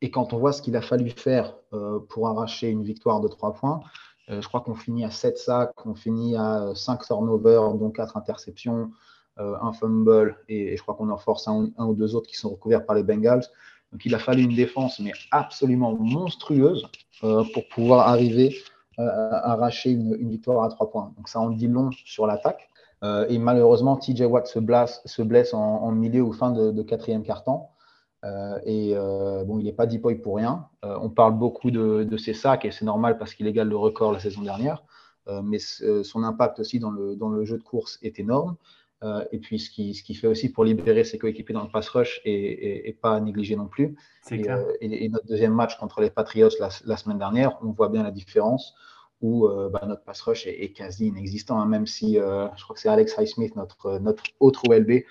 [0.00, 3.28] Et quand on voit ce qu'il a fallu faire euh, pour arracher une victoire de
[3.28, 3.80] 3 points,
[4.30, 8.16] euh, je crois qu'on finit à 7 sacs, on finit à 5 turnovers, dont 4
[8.16, 8.86] interceptions, euh,
[9.36, 12.86] un fumble, et, je crois qu'on en force un, ou deux autres qui sont recouverts
[12.86, 13.44] par les Bengals.
[13.94, 16.86] Donc il a fallu une défense, mais absolument monstrueuse,
[17.22, 18.56] euh, pour pouvoir arriver
[18.98, 21.12] euh, à arracher une, victoire à 3 points.
[21.16, 22.68] Donc ça en dit long sur l'attaque.
[23.04, 27.22] Euh, et malheureusement, TJ Watt se blesse, se blesse en, milieu ou fin de, quatrième
[27.22, 27.70] quart-temps.
[28.24, 30.66] Euh, et euh, bon, il n'est pas depoy pour rien.
[30.84, 34.12] Euh, on parle beaucoup de, ses sacs et c'est normal parce qu'il égale le record
[34.12, 34.82] la saison dernière.
[35.28, 38.56] Euh, mais son impact aussi dans le, dans le jeu de course est énorme.
[39.04, 41.70] Euh, et puis ce qu'il ce qu'il fait aussi pour libérer ses coéquipiers dans le
[41.70, 43.94] pass rush est- est pas négliger non plus.
[44.38, 44.56] Et, clair.
[44.58, 47.90] euh, et- et notre deuxième match contre les Patriots la, la semaine dernière, on voit
[47.90, 48.74] bien la différence
[49.20, 52.74] où euh, bah, notre pass rush est, est quasi inexistant, hein, même si je crois
[52.74, 55.02] que c'est Alex Highsmith, notre, notre autre OLB,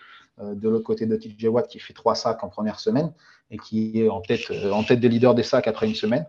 [0.42, 3.14] de l'autre côté de TJ Watt, qui fait trois sacs en première semaine
[3.52, 6.26] et qui est en tête, en tête des leaders des sacs après une semaine.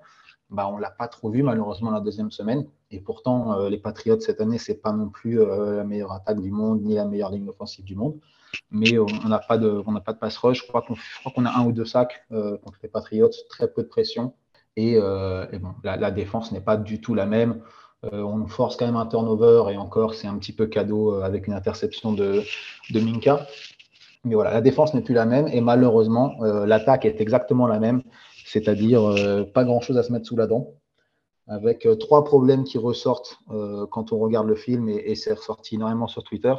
[0.51, 2.67] Bah, on ne l'a pas trop vu malheureusement la deuxième semaine.
[2.91, 6.41] Et pourtant, euh, les Patriots cette année, c'est pas non plus euh, la meilleure attaque
[6.41, 8.19] du monde ni la meilleure ligne offensive du monde.
[8.71, 10.63] Mais on on n'a pas de, on pas de pass rush.
[10.63, 13.89] Je crois qu'on, a un ou deux sacs euh, contre les Patriots, très peu de
[13.89, 14.35] pression.
[14.77, 17.63] Et, euh, bon, la, la défense n'est pas du tout la même.
[18.13, 21.23] Euh, on force quand même un turnover et encore, c'est un petit peu cadeau euh,
[21.23, 22.43] avec une interception de,
[22.91, 23.47] de Minka.
[24.25, 27.79] Mais voilà, la défense n'est plus la même et malheureusement, euh, l'attaque est exactement la
[27.79, 28.03] même,
[28.45, 30.75] c'est-à-dire euh, pas grand-chose à se mettre sous la dent,
[31.47, 35.33] avec euh, trois problèmes qui ressortent euh, quand on regarde le film et, et c'est
[35.33, 36.55] ressorti énormément sur Twitter.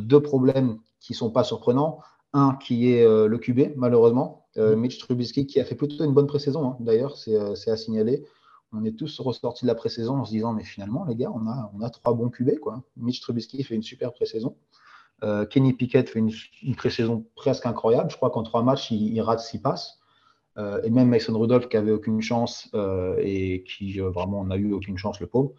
[0.00, 2.00] Deux problèmes qui sont pas surprenants.
[2.32, 6.26] Un qui est le QB, malheureusement, euh, Mitch Trubisky, qui a fait plutôt une bonne
[6.26, 8.24] pré-saison, hein, d'ailleurs, c'est à signaler.
[8.72, 11.46] On est tous ressortis de la pré-saison en se disant, mais finalement, les gars, on
[11.46, 12.58] a, on a trois bons QB.
[12.58, 12.82] Quoi.
[12.96, 14.56] Mitch Trubisky fait une super pré-saison.
[15.50, 18.10] Kenny Pickett fait une, une pré-saison presque incroyable.
[18.10, 20.00] Je crois qu'en trois matchs, il, il rate six passes.
[20.58, 24.56] Euh, et même Mason Rudolph, qui avait aucune chance euh, et qui euh, vraiment n'a
[24.56, 25.52] eu aucune chance, le pauvre,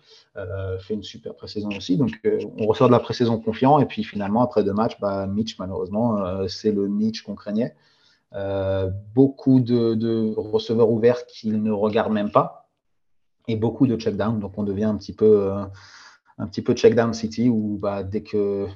[0.79, 1.97] fait une super pré-saison aussi.
[1.97, 2.11] Donc,
[2.57, 3.79] on ressort de la pré-saison confiant.
[3.79, 7.75] Et puis, finalement, après deux matchs, bah, Mitch, malheureusement, c'est le Mitch qu'on craignait.
[9.15, 12.69] Beaucoup de, receveurs ouverts qu'il ne regarde même pas
[13.47, 14.39] et beaucoup de check-down.
[14.39, 15.51] Donc, on devient un petit peu,
[16.37, 18.67] un petit peu check-down city où bah, dès que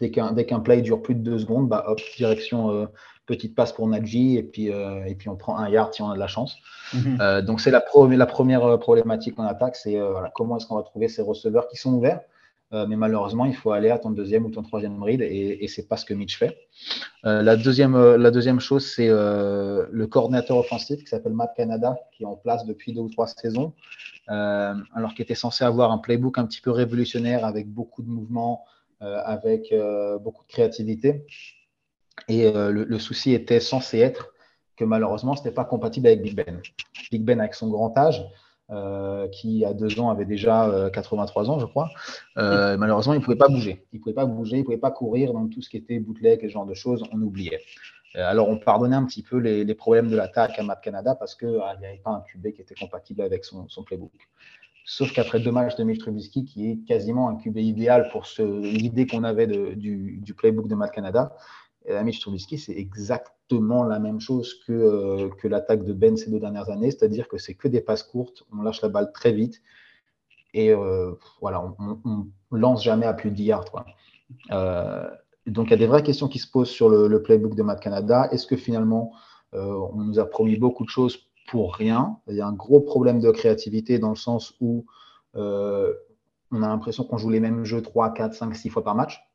[0.00, 2.88] dès qu'un play dure plus de deux secondes, bah, hop, direction
[3.28, 6.10] petite passe pour Najee et puis, euh, et puis on prend un yard si on
[6.10, 6.56] a de la chance.
[6.94, 7.18] Mhm.
[7.20, 10.56] Euh, donc, c'est la, pro- la première euh, problématique en attaque, c'est euh, voilà, comment
[10.56, 12.22] est-ce qu'on va trouver ces receveurs qui sont ouverts.
[12.70, 15.88] Mais malheureusement, il faut aller à ton deuxième ou ton troisième read et, et c'est
[15.88, 16.54] pas ce que Mitch fait.
[17.22, 22.26] La, deuxième, la deuxième chose, c'est le coordinateur offensif qui s'appelle Matt Canada, qui est
[22.26, 23.72] en place depuis deux ou trois saisons,
[24.26, 28.66] alors qu'il était censé avoir un playbook un petit peu révolutionnaire avec beaucoup de mouvements,
[29.00, 29.74] avec
[30.20, 31.24] beaucoup de créativité.
[32.26, 34.32] Et euh, le, le souci était censé être
[34.76, 36.60] que malheureusement, ce n'était pas compatible avec Big Ben.
[37.10, 38.24] Big Ben, avec son grand âge,
[38.70, 41.88] euh, qui à deux ans avait déjà euh, 83 ans, je crois,
[42.36, 43.86] euh, malheureusement, il ne pouvait pas bouger.
[43.92, 45.98] Il ne pouvait pas bouger, il ne pouvait pas courir dans tout ce qui était
[45.98, 47.60] bootleg et ce genre de choses, on oubliait.
[48.16, 51.14] Euh, alors, on pardonnait un petit peu les, les problèmes de l'attaque à Matt Canada
[51.14, 54.12] parce qu'il ah, n'y avait pas un QB qui était compatible avec son, son playbook.
[54.84, 59.06] Sauf qu'après deux matchs de Mitch Trubisky, qui est quasiment un QB idéal pour l'idée
[59.06, 61.34] qu'on avait de- du, du playbook de Matt Canada,
[61.86, 66.30] et Mitch Trubisky, c'est exactement la même chose que, euh, que l'attaque de Ben ces
[66.30, 69.32] deux dernières années, c'est-à-dire que c'est que des passes courtes, on lâche la balle très
[69.32, 69.62] vite
[70.54, 72.26] et euh, voilà, on, on
[72.56, 73.64] lance jamais à plus de 10 yards.
[74.50, 75.08] Euh,
[75.46, 77.80] donc il y a des vraies questions qui se posent sur le, playbook de Matt
[77.80, 78.28] Canada.
[78.32, 79.12] Est-ce que finalement
[79.54, 82.18] on nous a promis beaucoup de choses pour rien?
[82.28, 84.84] Il y a un gros problème de créativité dans le sens où
[85.34, 89.27] on a l'impression qu'on joue les mêmes jeux 3, 4, 5, 6 fois par match.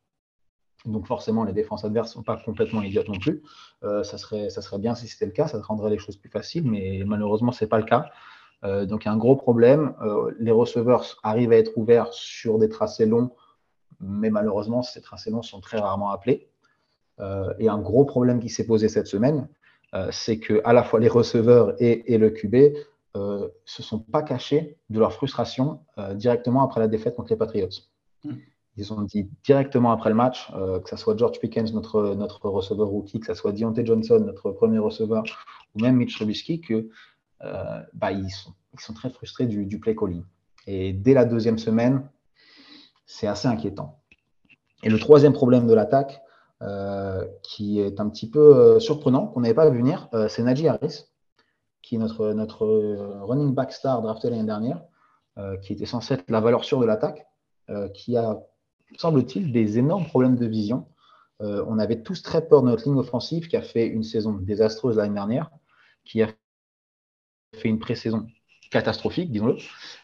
[0.86, 3.42] Donc forcément, les défenses adverses ne sont pas complètement idiotes non plus.
[3.84, 7.04] Euh, ça, serait, bien si c'était le cas, ça rendrait les choses plus faciles, mais
[7.06, 8.08] malheureusement, ce n'est pas le cas.
[8.64, 9.94] Euh, donc il y a un gros problème.
[10.02, 13.32] Euh, les receveurs arrivent à être ouverts sur des tracés longs,
[14.02, 16.50] mais malheureusement, ces tracés longs sont très rarement appelés.
[17.60, 19.48] Et un gros problème qui s'est posé cette semaine,
[20.10, 22.56] c'est que à la fois les receveurs et, et le QB
[23.16, 25.80] euh, se sont pas cachés de leur frustration
[26.16, 27.70] directement après la défaite contre les Patriots.
[28.26, 28.32] Mm.
[28.76, 32.50] Ils ont dit directement après le match, euh, que ce soit George Pickens, notre, notre
[32.50, 35.24] receveur rookie, que ce soit Deontay Johnson, notre premier receveur,
[35.76, 36.90] ou même Mitch Trubisky, que
[37.44, 40.24] euh, bah, ils, sont, très frustrés du, play calling.
[40.66, 42.10] Et dès la deuxième semaine,
[43.06, 44.00] c'est assez inquiétant.
[44.82, 46.22] Et le troisième problème de l'attaque,
[46.64, 51.06] euh, qui est un petit peu surprenant, qu'on n'avait pas vu venir, c'est Najee Harris,
[51.84, 52.66] qui est notre, notre
[53.22, 54.82] running back star drafté l'année dernière,
[55.62, 57.28] qui était censé être la valeur sûre de l'attaque,
[57.94, 58.40] qui a,
[58.98, 60.88] semble-t-il, des énormes problèmes de vision.
[61.42, 64.34] Euh, on avait tous très peur de notre ligne offensive, qui a fait une saison
[64.34, 65.50] désastreuse l'année dernière,
[66.06, 66.30] qui a
[67.56, 68.28] fait une pré-saison
[68.72, 69.58] catastrophique, disons-le,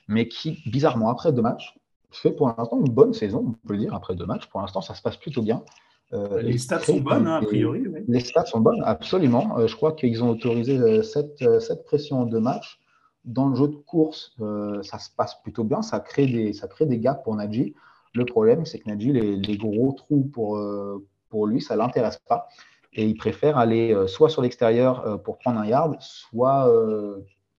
[0.08, 1.76] mais qui, bizarrement, après deux matchs,
[2.12, 4.48] fait pour l'instant une bonne saison, on peut le dire, après deux matchs.
[4.48, 5.64] Pour l'instant, ça se passe plutôt bien.
[6.14, 7.88] Euh, Les stats sont bonnes, hein, a priori.
[7.88, 8.02] oui.
[8.08, 9.60] les stats sont bonnes, absolument.
[9.60, 11.44] Euh, je crois qu'ils ont autorisé 7,
[11.86, 12.80] pressions en deux matchs.
[13.26, 15.82] Dans le jeu de course, euh, ça se passe plutôt bien.
[15.82, 17.76] Ça crée des, ça crée des gaps pour Najee.
[18.14, 22.20] Le problème, c'est que Najee, les, gros trous pour, euh, pour lui, ça ne l'intéresse
[22.28, 22.48] pas.
[22.94, 26.68] Et il préfère aller euh, soit sur l'extérieur euh, pour prendre un yard, soit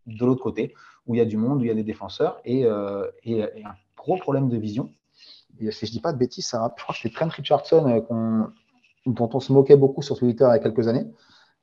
[0.07, 0.75] de l'autre côté,
[1.07, 3.65] où il y a du monde, où il y a des défenseurs, et, et, et
[3.65, 4.91] un gros problème de vision.
[5.59, 8.03] Si je ne dis pas de bêtises, ça, je crois que c'était Trent Richardson
[9.07, 11.07] dont on se moquait beaucoup sur Twitter il y a quelques années.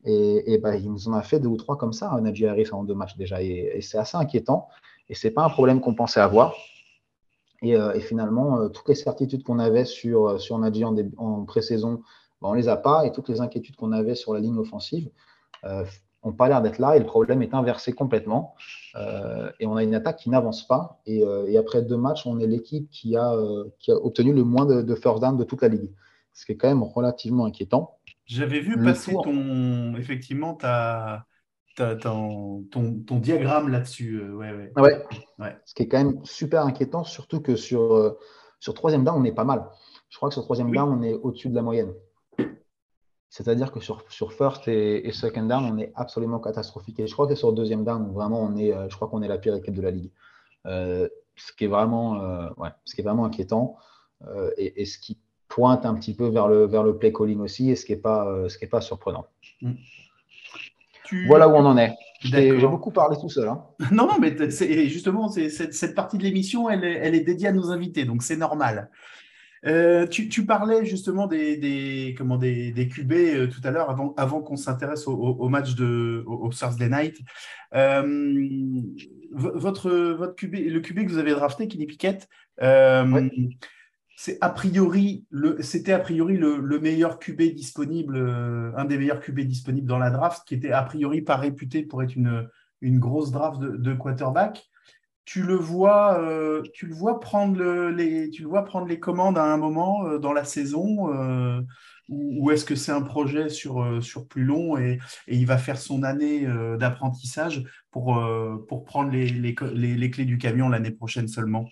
[0.06, 2.70] Et, et ben, il nous en a fait deux ou trois comme ça, Najee Harris
[2.72, 3.42] en deux matchs déjà.
[3.42, 4.68] Et, et c'est assez inquiétant.
[5.10, 6.56] Et ce n'est pas un problème qu'on pensait avoir.
[7.64, 10.96] Et, euh, et finalement, euh, toutes les certitudes qu'on avait sur, euh, sur Najee en,
[11.18, 12.02] en pré-saison,
[12.42, 13.06] ben, on ne les a pas.
[13.06, 15.10] Et toutes les inquiétudes qu'on avait sur la ligne offensive
[16.24, 16.96] n'ont pas l'air d'être là.
[16.96, 18.56] Et le problème est inversé complètement.
[19.60, 21.02] Et on a une attaque qui n'avance pas.
[21.06, 23.34] Et, et après deux matchs, on est l'équipe qui, a,
[23.80, 25.90] qui a obtenu le moins de, de first down de toute la ligue.
[26.34, 27.98] Ce qui est quand même relativement inquiétant.
[28.26, 29.24] J'avais vu Le passer tour.
[29.24, 31.26] ton, effectivement, ta-
[31.78, 34.20] ton, ton, ton diagramme là-dessus.
[34.20, 34.72] euh, ouais, ouais.
[34.76, 35.06] Ouais.
[35.40, 35.58] Ouais.
[35.66, 38.18] Ce qui est quand même super inquiétant, surtout que sur, euh,
[38.60, 39.70] sur troisième down, on est pas mal.
[40.10, 40.78] Je crois que sur troisième Oui.
[40.78, 41.94] down, on est au-dessus de la moyenne.
[43.30, 47.00] C'est-à-dire que sur, sur first et, et second down, on est absolument catastrophique.
[47.00, 49.28] Et je crois que sur deuxième down, vraiment, on est, euh, je crois qu'on est
[49.28, 50.12] la pire équipe de la ligue.
[50.66, 52.14] Euh, ce qui est vraiment,
[52.58, 53.78] ouais, ce qui est vraiment inquiétant
[54.58, 57.70] et, et ce qui pointe un petit peu vers le, vers le play calling aussi
[57.70, 59.28] et ce qui n'est pas, ce qui est pas surprenant.
[61.08, 61.94] Tu- Voilà où on en est.
[62.22, 63.48] J'ai beaucoup parlé tout seul.
[63.48, 63.64] hein.
[63.92, 64.36] Non, non, mais
[64.88, 68.24] justement, cette, cette partie de l'émission, elle, est- elle est dédiée à nos invités, donc
[68.24, 68.90] c'est normal.
[69.66, 73.90] Euh, tu, tu parlais justement des, des, comment, des, des QB euh, tout à l'heure,
[73.90, 77.18] avant, avant qu'on s'intéresse au, au- au match de, au, au Thursday Night.
[77.74, 78.82] Euh,
[79.32, 82.28] votre, votre QB, le QB que vous avez drafté, Kenny Pickett,
[83.14, 83.32] Ouais.
[84.18, 90.00] C'était a priori le, le meilleur QB disponible, euh, un des meilleurs QB disponibles dans
[90.00, 92.50] la draft, qui était a priori pas réputé pour être une,
[93.00, 94.68] grosse draft de, quarterback.
[95.26, 98.32] Tu le vois, euh, tu le vois prendre le- les,
[99.00, 101.12] commandes à un moment euh, dans la saison,
[102.10, 104.98] ou, est-ce que c'est un projet sur, plus long et,
[105.28, 106.48] il va faire son année
[106.80, 108.20] d'apprentissage pour,
[108.86, 111.70] prendre les clés du camion l'année prochaine seulement?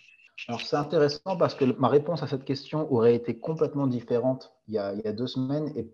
[0.47, 4.73] Alors, c'est intéressant parce que ma réponse à cette question aurait été complètement différente il
[4.73, 5.87] y a, il y a deux semaines et,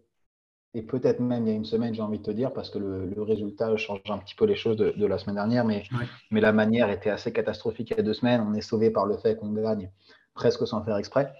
[0.73, 2.79] et peut-être même il y a une semaine, j'ai envie de te dire, parce que
[2.79, 5.83] le, le résultat change un petit peu les choses de, de la semaine dernière, mais,
[6.31, 8.41] mais la manière était assez catastrophique il y a deux semaines.
[8.47, 9.91] On est sauvé par le fait qu'on gagne
[10.33, 11.31] presque sans faire exprès.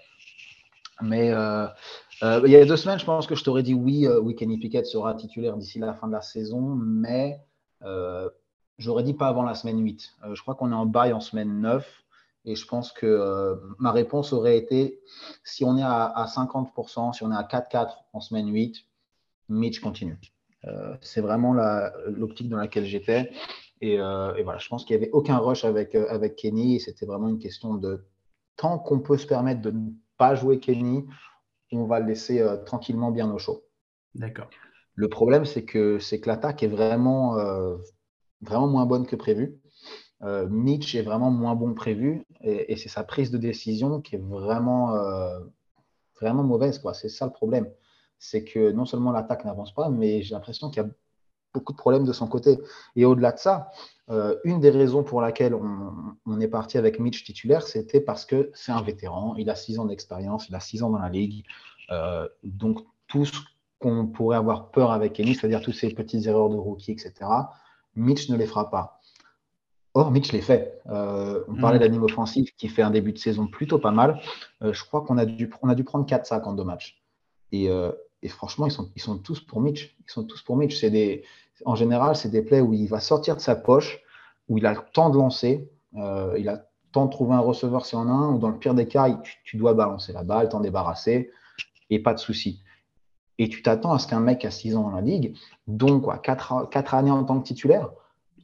[1.00, 1.66] Mais euh,
[2.22, 4.36] euh, il y a deux semaines, je pense que je t'aurais dit oui, euh, oui,
[4.36, 7.40] Kenny Pickett sera titulaire d'ici la fin de la saison, mais
[7.82, 8.28] euh,
[8.78, 10.12] j'aurais dit pas avant la semaine 8.
[10.24, 12.04] Euh, je crois qu'on est en bail en semaine 9.
[12.44, 15.00] Et je pense que euh, ma réponse aurait été
[15.44, 18.76] si on est à, à 50%, si on est à 4-4 en semaine 8,
[19.48, 20.18] Mitch continue.
[20.64, 23.30] Euh, c'est vraiment la- l'optique dans laquelle j'étais.
[23.80, 26.80] Et, euh, et voilà, je pense qu'il n'y avait aucun rush avec, avec Kenny.
[26.80, 28.04] C'était vraiment une question de
[28.56, 31.06] tant qu'on peut se permettre de ne pas jouer Kenny,
[31.72, 33.64] on va le laisser tranquillement bien au chaud.
[34.14, 34.50] D'accord.
[34.94, 37.36] Le problème, c'est que, c'est que l'attaque est vraiment,
[38.42, 39.58] vraiment moins bonne que prévu.
[40.22, 44.16] Euh, Mitch est vraiment moins bon que prévu et, c'est sa prise de décision qui
[44.16, 45.40] est vraiment, euh,
[46.20, 46.82] vraiment mauvaise.
[46.94, 47.70] C'est ça le problème.
[48.18, 50.88] C'est que non seulement l'attaque n'avance pas, mais j'ai l'impression qu'il y a
[51.54, 52.58] beaucoup de problèmes de son côté.
[52.96, 53.70] Et au-delà de ça,
[54.10, 55.92] euh, une des raisons pour laquelle on,
[56.26, 59.78] on est parti avec Mitch titulaire, c'était parce que c'est un vétéran, il a six
[59.78, 61.44] ans d'expérience, il a six ans dans la ligue.
[61.90, 63.38] Euh, donc tout ce
[63.78, 67.12] qu'on pourrait avoir peur avec Kenny, c'est-à-dire toutes ces petites erreurs de rookie, etc.,
[67.94, 69.00] Mitch ne les fera pas.
[69.94, 70.80] Or, Mitch les fait.
[70.88, 71.82] Euh, on parlait Mhm.
[71.84, 74.20] d'anime offensif qui fait un début de saison plutôt pas mal.
[74.62, 77.02] Euh, je crois qu'on a dû, on a dû prendre 4 sacs en deux matchs.
[77.52, 79.94] Et, euh, et franchement, ils sont, ils sont tous pour Mitch.
[80.00, 80.78] Ils sont tous pour Mitch.
[80.80, 81.24] C'est des,
[81.66, 84.00] en général, c'est des plays où il va sortir de sa poche,
[84.48, 86.60] où il a le temps de lancer, il a le
[86.92, 88.86] temps de trouver un receveur si on en a un, ou dans le pire des
[88.88, 91.30] cas, il- tu, tu dois balancer la balle, t'en débarrasser,
[91.90, 92.62] et pas de souci.
[93.38, 95.36] Et tu t'attends à ce qu'un mec à 6 ans dans la ligue,
[95.66, 97.90] donc quoi, 4, années en tant que titulaire,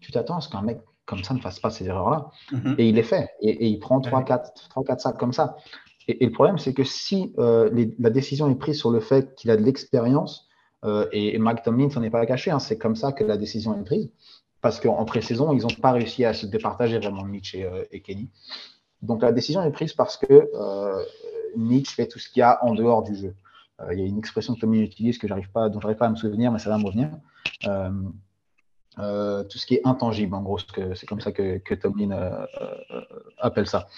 [0.00, 2.30] tu t'attends à ce qu'un mec comme ça ne fasse pas ces erreurs-là.
[2.52, 2.74] Mhm.
[2.78, 3.30] Et il les fait.
[3.40, 4.24] Et, et il prend 3, Ouais.
[4.24, 5.56] 4, 3, 4 sacs comme ça.
[6.06, 9.00] Et, et le problème, c'est que si euh, les- la décision est prise sur le
[9.00, 10.48] fait qu'il a de l'expérience,
[10.84, 13.36] euh, et, et Mike Tomlin s'en est pas caché, hein, c'est comme ça que la
[13.36, 14.10] décision est prise,
[14.60, 18.00] parce qu'en pré-saison, ils n'ont pas réussi à se départager vraiment Mitch et, euh, et
[18.00, 18.28] Kenny.
[19.02, 20.48] Donc la décision est prise parce que
[21.56, 23.34] Mitch fait tout ce qu'il y a en dehors du jeu.
[23.92, 26.06] Il y a une expression que Tomlin utilise que j'arrive pas, dont je n'arrive pas
[26.06, 27.10] à me souvenir, mais ça va me revenir.
[28.98, 32.46] Euh, tout ce qui est intangible, en gros, c'est comme ça que, que Tomlin euh,
[32.60, 33.00] euh,
[33.38, 33.88] appelle ça.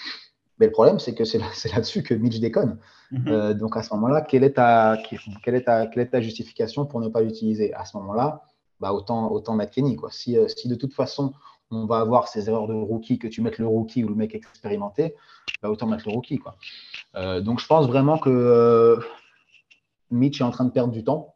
[0.59, 2.79] Mais le problème, c'est que c'est là- c'est là-dessus que Mitch déconne.
[3.13, 3.55] Mhm.
[3.55, 7.23] Donc à ce moment-là, quelle, est ta- quelle, quelle est ta justification pour ne pas
[7.23, 7.73] l'utiliser?
[7.75, 8.43] À ce moment-là,
[8.79, 9.97] bah, autant, autant mettre Kenny.
[9.97, 10.11] Quoi.
[10.11, 11.33] Si, si de toute façon,
[11.71, 14.35] on va avoir ces erreurs de rookie, que tu mettes le rookie ou le mec
[14.35, 15.15] expérimenté,
[15.63, 16.39] bah, autant mettre le rookie.
[16.39, 16.57] Quoi.
[17.41, 18.99] Donc je pense vraiment que
[20.11, 21.35] Mitch est en train de perdre du temps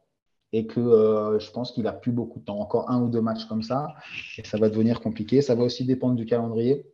[0.53, 2.59] et que euh, je pense qu'il a plus beaucoup de temps.
[2.59, 3.95] Encore un ou deux matchs comme ça,
[4.37, 5.41] et ça va devenir compliqué.
[5.41, 6.85] Ça va aussi dépendre du calendrier.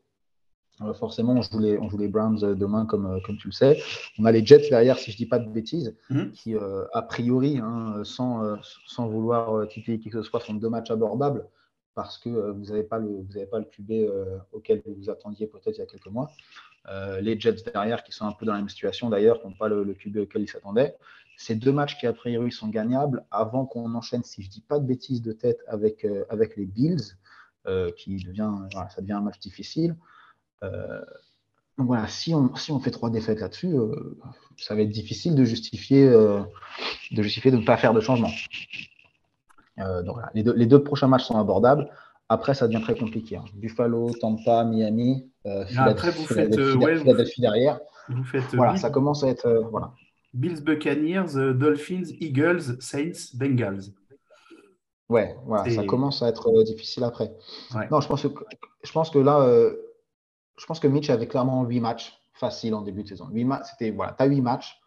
[0.81, 3.51] Euh, forcément, on joue, les, on joue les Browns euh, demain, comme, comme tu le
[3.53, 3.79] sais.
[4.17, 6.31] On a les Jets derrière, si je ne dis pas de bêtises, Mhm.
[6.31, 8.55] qui, euh, a priori, hein, sans,
[8.87, 11.45] sans vouloir titiller qui que ce soit, sont deux matchs abordables
[11.93, 14.09] parce que vous n'avez pas, le- vous avez pas le QB
[14.53, 16.31] auquel vous vous attendiez peut-être il y a quelques mois.
[16.87, 19.53] Euh, les Jets derrière, qui sont un peu dans la même situation d'ailleurs, qui n'ont
[19.53, 20.95] pas le, le QB auquel ils s'attendaient.
[21.37, 24.61] C'est deux matchs qui, a priori, sont gagnables avant qu'on enchaîne, si je ne dis
[24.61, 27.17] pas de bêtises de tête, avec, euh, avec les Bills,
[27.67, 29.95] euh, qui devient, voilà, ça devient un match difficile.
[31.77, 33.73] Donc voilà, si on, si on fait trois défaites là-dessus,
[34.57, 38.29] ça va être difficile de justifier, de justifier de ne pas faire de changement.
[39.77, 41.89] Donc voilà, les, deux, les deux prochains matchs sont abordables.
[42.31, 43.35] Après, ça devient très compliqué.
[43.35, 43.43] hein.
[43.55, 47.79] Buffalo, Tampa, Miami, euh, Et après, vous faites, euh, Philadelphie, ouais, vous Philadelphie derrière.
[48.07, 48.81] Vous faites Voilà, vite.
[48.81, 49.45] ça commence à être.
[49.47, 49.91] euh, voilà.
[50.33, 53.81] Bills, Buccaneers, euh, Dolphins, Eagles, Saints, Bengals.
[55.09, 57.33] Ouais, voilà, ça commence à être euh, difficile après.
[57.75, 57.89] Ouais.
[57.91, 58.29] Non, je pense que,
[58.81, 59.75] je pense que là, euh,
[60.57, 63.27] je pense que Mitch avait clairement 8 matchs faciles en début de saison.
[63.29, 64.79] 8 matchs, c'était, voilà, tu as 8 matchs,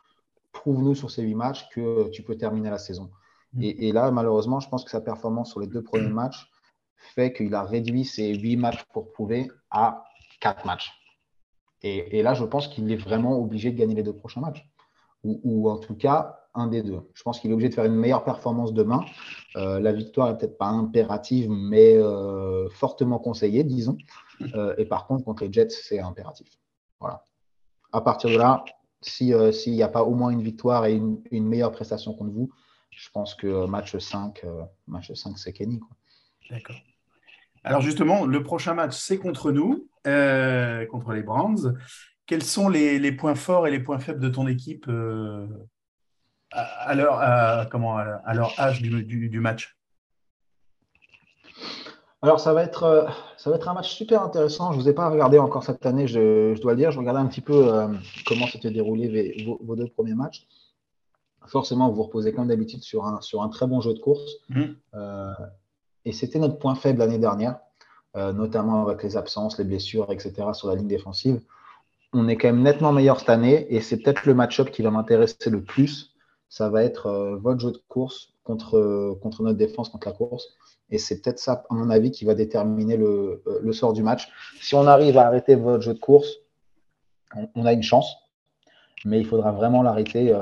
[0.53, 3.11] prouve-nous sur ces 8 matchs que tu peux terminer la saison.
[3.53, 3.63] Mm.
[3.63, 6.51] Et, et là, malheureusement, je pense que sa performance sur les deux premiers matchs
[6.97, 10.05] fait qu'il a réduit ses 8 matchs pour prouver à
[10.41, 10.93] 4 matchs.
[11.83, 14.67] Et, et là, je pense qu'il est vraiment obligé de gagner les deux prochains matchs.
[15.23, 17.01] Ou, ou en tout cas, un des deux.
[17.15, 19.05] Je pense qu'il est obligé de faire une meilleure performance demain.
[19.57, 23.99] Euh, la victoire est peut-être pas impérative, mais euh, fortement conseillée, disons.
[24.57, 26.49] Euh, et par contre, contre les Jets, c'est impératif.
[26.99, 27.23] Voilà.
[27.93, 28.65] À partir de là,
[29.01, 32.33] si, s'il n'y a pas au moins une victoire et une, une meilleure prestation contre
[32.33, 32.51] vous,
[32.97, 35.81] je pense que match 5, euh, match 5 c'est Kenny.
[35.81, 35.97] Quoi.
[36.51, 36.77] D'accord.
[37.65, 41.79] Alors justement, le prochain match, c'est contre nous, euh, contre les Browns.
[42.27, 45.47] Quels sont les, les points forts et les points faibles de ton équipe euh,
[46.53, 49.77] à, à leur, à- comment, à, leur âge du, du- du match?
[52.23, 54.73] Alors, ça va, être, euh, ça va être un match super intéressant.
[54.73, 56.91] Je ne vous ai pas regardé encore cette année, je, je dois le dire.
[56.91, 57.89] Je regardais un petit peu euh,
[58.27, 60.47] comment s'étaient déroulés vos, vos deux premiers matchs.
[61.47, 64.31] Forcément, vous vous reposez comme d'habitude sur un, sur un très bon jeu de course.
[64.95, 65.33] Euh,
[66.05, 67.59] et c'était notre point faible l'année dernière,
[68.17, 70.49] euh, notamment avec les absences, les blessures, etc.
[70.53, 71.41] sur la ligne défensive.
[72.13, 74.91] On est quand même nettement meilleur cette année et c'est peut-être le match-up qui va
[74.91, 76.15] m'intéresser le plus.
[76.49, 80.15] Ça va être euh, votre jeu de course contre, euh, contre notre défense, contre la
[80.15, 80.49] course.
[80.91, 83.43] Et c'est peut-être ça, à mon avis, qui va déterminer le,
[83.73, 84.29] sort du match.
[84.61, 86.29] Si on arrive à arrêter votre jeu de course,
[87.57, 88.15] on, a une chance,
[89.05, 90.33] mais il faudra vraiment l'arrêter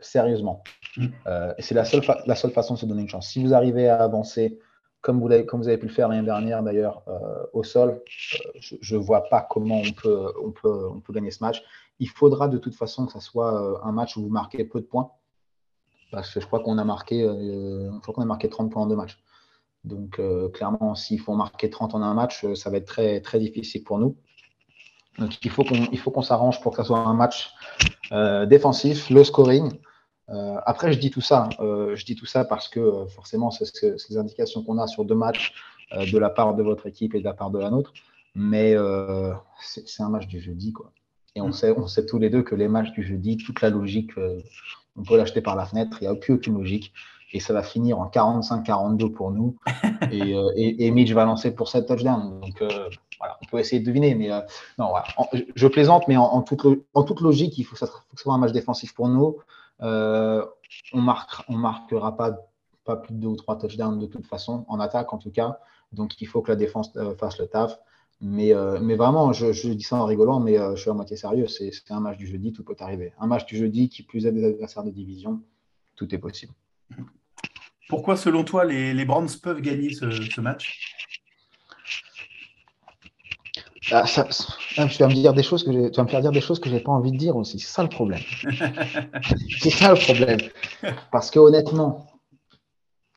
[0.00, 0.64] sérieusement.
[0.96, 1.06] Mm.
[1.26, 3.28] Euh, c'est la seule, la seule façon de se donner une chance.
[3.28, 4.58] Si vous arrivez à avancer,
[5.00, 7.90] comme vous, l'avez- comme vous avez pu le faire l'année dernière d'ailleurs, euh, au sol,
[8.34, 11.62] euh, je ne vois pas comment on peut, on, peut, on peut gagner ce match.
[11.98, 14.86] Il faudra de toute façon que ce soit un match où vous marquez peu de
[14.86, 15.10] points.
[16.10, 17.26] Parce que je crois qu'on a marqué,
[18.04, 19.18] qu'on a marqué 30 points en deux matchs.
[19.84, 20.20] Donc,
[20.52, 23.98] clairement, s'il faut marquer 30 en un match, ça va être très, très difficile pour
[23.98, 24.16] nous.
[25.18, 27.54] Donc, il faut qu'on il faut qu'on s'arrange pour que ce soit un match
[28.46, 29.72] défensif, low scoring.
[30.30, 31.48] Euh, après, je dis tout ça.
[31.60, 34.86] euh, je dis tout ça parce que euh, forcément, c'est ce les indications qu'on a
[34.86, 35.52] sur deux matchs
[35.92, 37.92] euh, de la part de votre équipe et de la part de la nôtre.
[38.34, 38.74] Mais
[39.60, 40.90] c'est un match du jeudi, quoi.
[41.34, 41.52] Et on Mm.
[41.52, 44.12] sait, on sait tous les deux que les matchs du jeudi, toute la logique,
[44.96, 45.98] on peut l'acheter par la fenêtre.
[46.00, 46.92] Il n'y a plus aucune logique.
[47.34, 49.56] Et ça va finir en 45-42 pour nous.
[50.12, 52.40] et, et, et Mitch va lancer pour 7 touchdowns.
[52.40, 52.62] Donc,
[53.18, 54.14] voilà, on peut essayer de deviner.
[54.14, 54.28] Mais
[54.78, 55.04] non, voilà.
[55.16, 57.78] En- je- je plaisante, mais en, en toute, lo- en toute logique, il faut que
[57.78, 59.36] ça, faut que ce soit un match défensif pour nous.
[59.82, 60.44] Euh,
[60.92, 62.36] on ne marquera, on marquera pas,
[62.84, 65.58] pas plus de deux ou trois touchdowns de toute façon, en attaque en tout cas.
[65.92, 67.78] Donc, il faut que la défense euh, fasse le taf.
[68.20, 71.48] Mais, euh, mais vraiment, je, dis ça en rigolant, mais je suis à moitié sérieux.
[71.48, 73.12] C'est un match du jeudi, tout peut arriver.
[73.18, 75.42] Un match du jeudi qui plus est des adversaires de division,
[75.96, 76.52] tout est possible.
[77.88, 81.11] Pourquoi, selon toi, les, les Browns peuvent gagner ce match?
[83.90, 84.54] Ah, ça- ça-
[84.88, 86.60] tu vas me dire des choses que j'ai- tu vas me faire dire des choses
[86.60, 87.58] que j'ai pas envie de dire aussi.
[87.58, 88.20] C'est ça le problème.
[89.60, 90.40] C'est ça le problème.
[91.10, 92.06] Parce que honnêtement,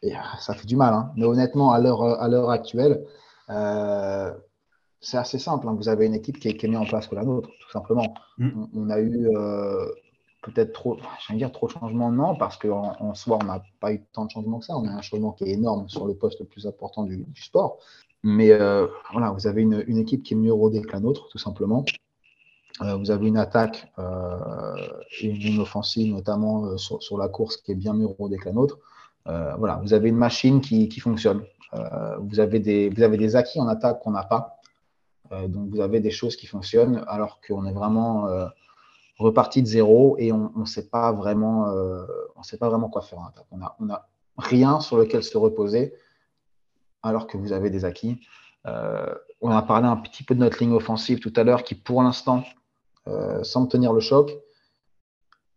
[0.01, 3.05] et, ah, ça fait du mal, hein, mais honnêtement, à l'heure à l'heure actuelle,
[3.49, 4.33] euh,
[5.01, 5.67] c'est assez simple.
[5.69, 5.75] hein.
[5.77, 7.71] Vous avez une équipe qui est, qui est mieux en place que la nôtre, tout
[7.71, 8.13] simplement.
[8.39, 8.49] Mm.
[8.75, 9.87] On, on a eu euh,
[10.43, 10.97] peut-être trop,
[11.27, 14.25] j'allais dire trop de changements, non, parce qu'en en soi, on n'a pas eu tant
[14.25, 14.77] de changements que ça.
[14.77, 17.41] On a un changement qui est énorme sur le poste le plus important du, du
[17.43, 17.79] sport.
[18.25, 21.37] Mais euh, voilà, vous avez une, équipe qui est mieux rodée que la nôtre, tout
[21.37, 21.85] simplement.
[22.81, 24.75] Euh, vous avez une attaque euh,
[25.21, 28.79] et une offensive, notamment sur, la course, qui est bien mieux rodée que la nôtre.
[29.25, 31.43] Voilà, vous avez une machine qui, fonctionne.
[32.19, 34.57] Vous, avez des, acquis en attaque qu'on n'a pas.
[35.47, 38.27] Donc, vous avez des choses qui fonctionnent alors qu'on est vraiment
[39.17, 42.05] reparti de zéro et on ne sait pas vraiment, euh,
[42.43, 43.45] sait pas vraiment quoi faire en attaque.
[43.51, 44.07] On a, on a
[44.37, 45.93] rien sur lequel se reposer
[47.05, 48.19] alors que vous avez des acquis.
[48.65, 51.75] Euh, on a parlé un petit peu de notre ligne offensive tout à l'heure qui,
[51.75, 52.43] pour l'instant,
[53.07, 54.35] euh, semble tenir le choc.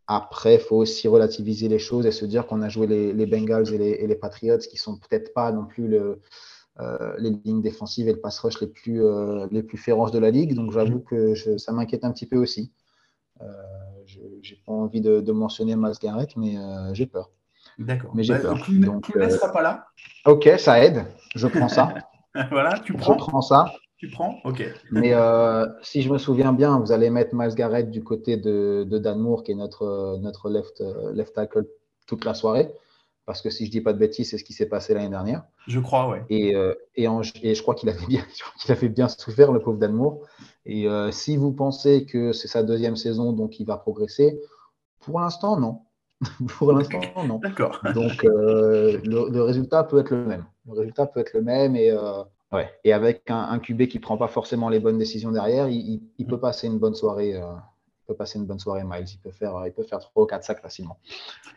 [0.06, 3.72] Après, il faut aussi relativiser les choses et se dire qu'on a joué les, Bengals
[3.74, 8.20] et les, Patriots qui sont peut-être pas non plus euh, les lignes défensives et le
[8.20, 9.02] pass rush les plus,
[9.50, 10.54] les plus féroces de la ligue.
[10.54, 12.72] Donc j'avoue que ça m'inquiète un petit peu aussi.
[14.06, 16.56] Je n'ai pas envie de, de mentionner Miles Garrett, mais
[16.94, 17.30] j'ai peur.
[17.78, 18.10] D'accord.
[18.14, 18.58] Mais j'ai Bah, peur.
[18.68, 19.86] Donc, Clooney euh, sera pas là.
[20.26, 21.04] Ok, ça aide.
[21.34, 21.94] Je prends ça.
[22.50, 23.40] voilà, tu je prends.
[23.42, 23.72] ça.
[23.96, 24.38] Tu prends.
[24.44, 24.62] Ok.
[24.92, 28.84] Mais euh, si je me souviens bien, vous allez mettre Miles Garrett du côté de,
[28.88, 31.66] de Dan Moore, qui est notre, euh, notre left, euh, left tackle
[32.06, 32.72] toute la soirée.
[33.26, 35.42] Parce que si je dis pas de bêtises, c'est ce qui s'est passé l'année dernière.
[35.66, 36.24] Je crois, ouais.
[36.30, 39.08] Et, euh, et, en- et je crois qu'il avait, bien- je crois qu'il avait bien
[39.08, 40.20] souffert, le pauvre Dan Moore.
[40.64, 44.40] Et euh, si vous pensez que c'est sa deuxième saison, donc il va progresser,
[45.00, 45.80] Pour l'instant, non.
[46.58, 47.38] Pour l'instant, non.
[47.38, 47.80] D'accord.
[47.94, 50.44] Donc, euh, le, le résultat peut être le même.
[50.66, 52.70] Le résultat peut être le même et, euh, ouais.
[52.84, 55.78] et avec un, un QB qui ne prend pas forcément les bonnes décisions derrière, il,
[55.80, 57.36] il- il peut passer une bonne soirée.
[57.36, 57.42] euh,
[58.04, 59.06] il peut passer une bonne soirée, Miles.
[59.12, 60.98] Il peut faire, il peut faire 3 ou 4 sacs facilement.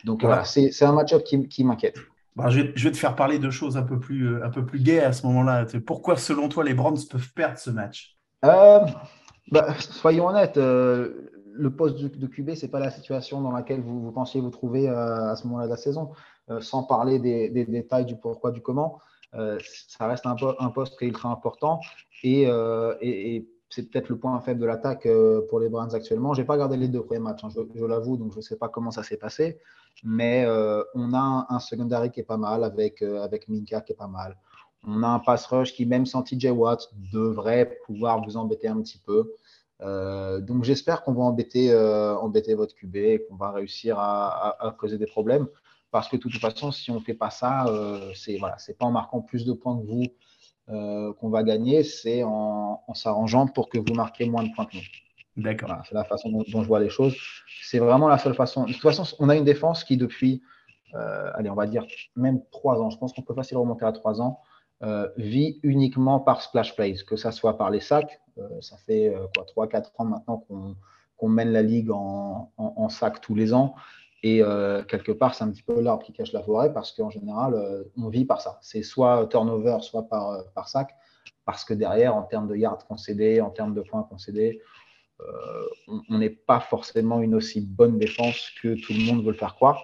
[0.03, 1.97] Donc, voilà, c'est un match-up qui, qui m'inquiète.
[2.35, 4.65] Bon, je, vais, je vais te faire parler de choses un peu plus, un peu
[4.65, 5.65] plus gaies à ce moment-là.
[5.85, 8.17] Pourquoi, selon toi, les Browns peuvent perdre ce match?
[9.51, 10.57] Bah, soyons honnêtes,
[11.61, 14.89] le poste de, QB, ce n'est pas la situation dans laquelle vous, pensiez vous trouver
[14.89, 16.11] euh, à ce moment-là de la saison.
[16.49, 18.99] Euh, sans parler des, détails du pourquoi, du comment,
[19.35, 21.79] euh, ça reste un, po- un poste qui est ultra important
[22.23, 25.07] et, c'est peut-être le point faible de l'attaque
[25.47, 26.33] pour les Browns actuellement.
[26.33, 28.57] Je n'ai pas regardé les deux premiers matchs, hein, je, l'avoue, donc je ne sais
[28.57, 29.59] pas comment ça s'est passé,
[30.03, 30.45] mais
[30.93, 33.95] on a un, un secondary qui est pas mal avec, euh, avec Minka qui est
[33.95, 34.35] pas mal.
[34.85, 38.81] On a un pass rush qui, même sans TJ Watt, devrait pouvoir vous embêter un
[38.81, 39.31] petit peu.
[39.81, 44.49] Euh, donc j'espère qu'on va embêter, euh, embêter votre QB et qu'on va réussir à,
[44.49, 45.47] à- à causer des problèmes.
[45.91, 48.85] Parce que de toute façon, si on ne fait pas ça, euh, c'est voilà, pas
[48.85, 50.03] en marquant plus de points que vous
[50.69, 54.65] euh, qu'on va gagner, c'est en, en s'arrangeant pour que vous marquiez moins de points
[54.65, 54.83] que nous.
[55.43, 55.67] D'accord.
[55.69, 57.15] Voilà, c'est la façon dont, dont je vois les choses.
[57.63, 58.65] C'est vraiment la seule façon.
[58.65, 60.41] De toute façon, on a une défense qui, depuis,
[60.93, 63.91] euh, allez, on va dire même trois ans, je pense qu'on peut facilement remonter à
[63.91, 64.39] trois ans,
[64.83, 68.19] euh, vit uniquement par splash plays, que ça soit par les sacs.
[68.37, 70.45] Euh, ça fait euh, quoi, trois, quatre ans maintenant
[71.17, 73.75] qu'on mène la ligue en, en, sacs tous les ans.
[74.23, 77.09] Et euh, quelque part, c'est un petit peu l'arbre qui cache la forêt parce qu'en
[77.09, 78.59] général, euh, on vit par ça.
[78.61, 80.95] C'est soit turnover, soit par, euh, par sac.
[81.45, 84.61] Parce que derrière, en termes de yards concédés, en termes de points concédés,
[85.21, 85.23] euh,
[85.87, 89.37] on- on n'est pas forcément une aussi bonne défense que tout le monde veut le
[89.37, 89.83] faire croire.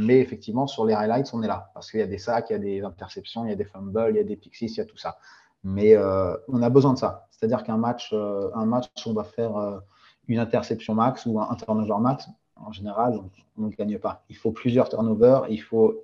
[0.00, 1.72] Mais effectivement, sur les highlights, on est là.
[1.74, 3.64] Parce qu'il y a des sacs, il y a des interceptions, il y a des
[3.64, 5.18] fumbles, il y a des pixies, il y a tout ça.
[5.64, 7.26] Mais euh, on a besoin de ça.
[7.32, 9.80] C'est-à-dire qu'un match, euh, un match, on va faire euh,
[10.28, 12.28] une interception max ou un, turnover max.
[12.54, 13.20] En général,
[13.56, 14.22] on ne gagne pas.
[14.28, 15.48] Il faut plusieurs turnovers.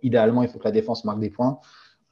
[0.03, 1.61] Idéalement, il faut que la défense marque des points.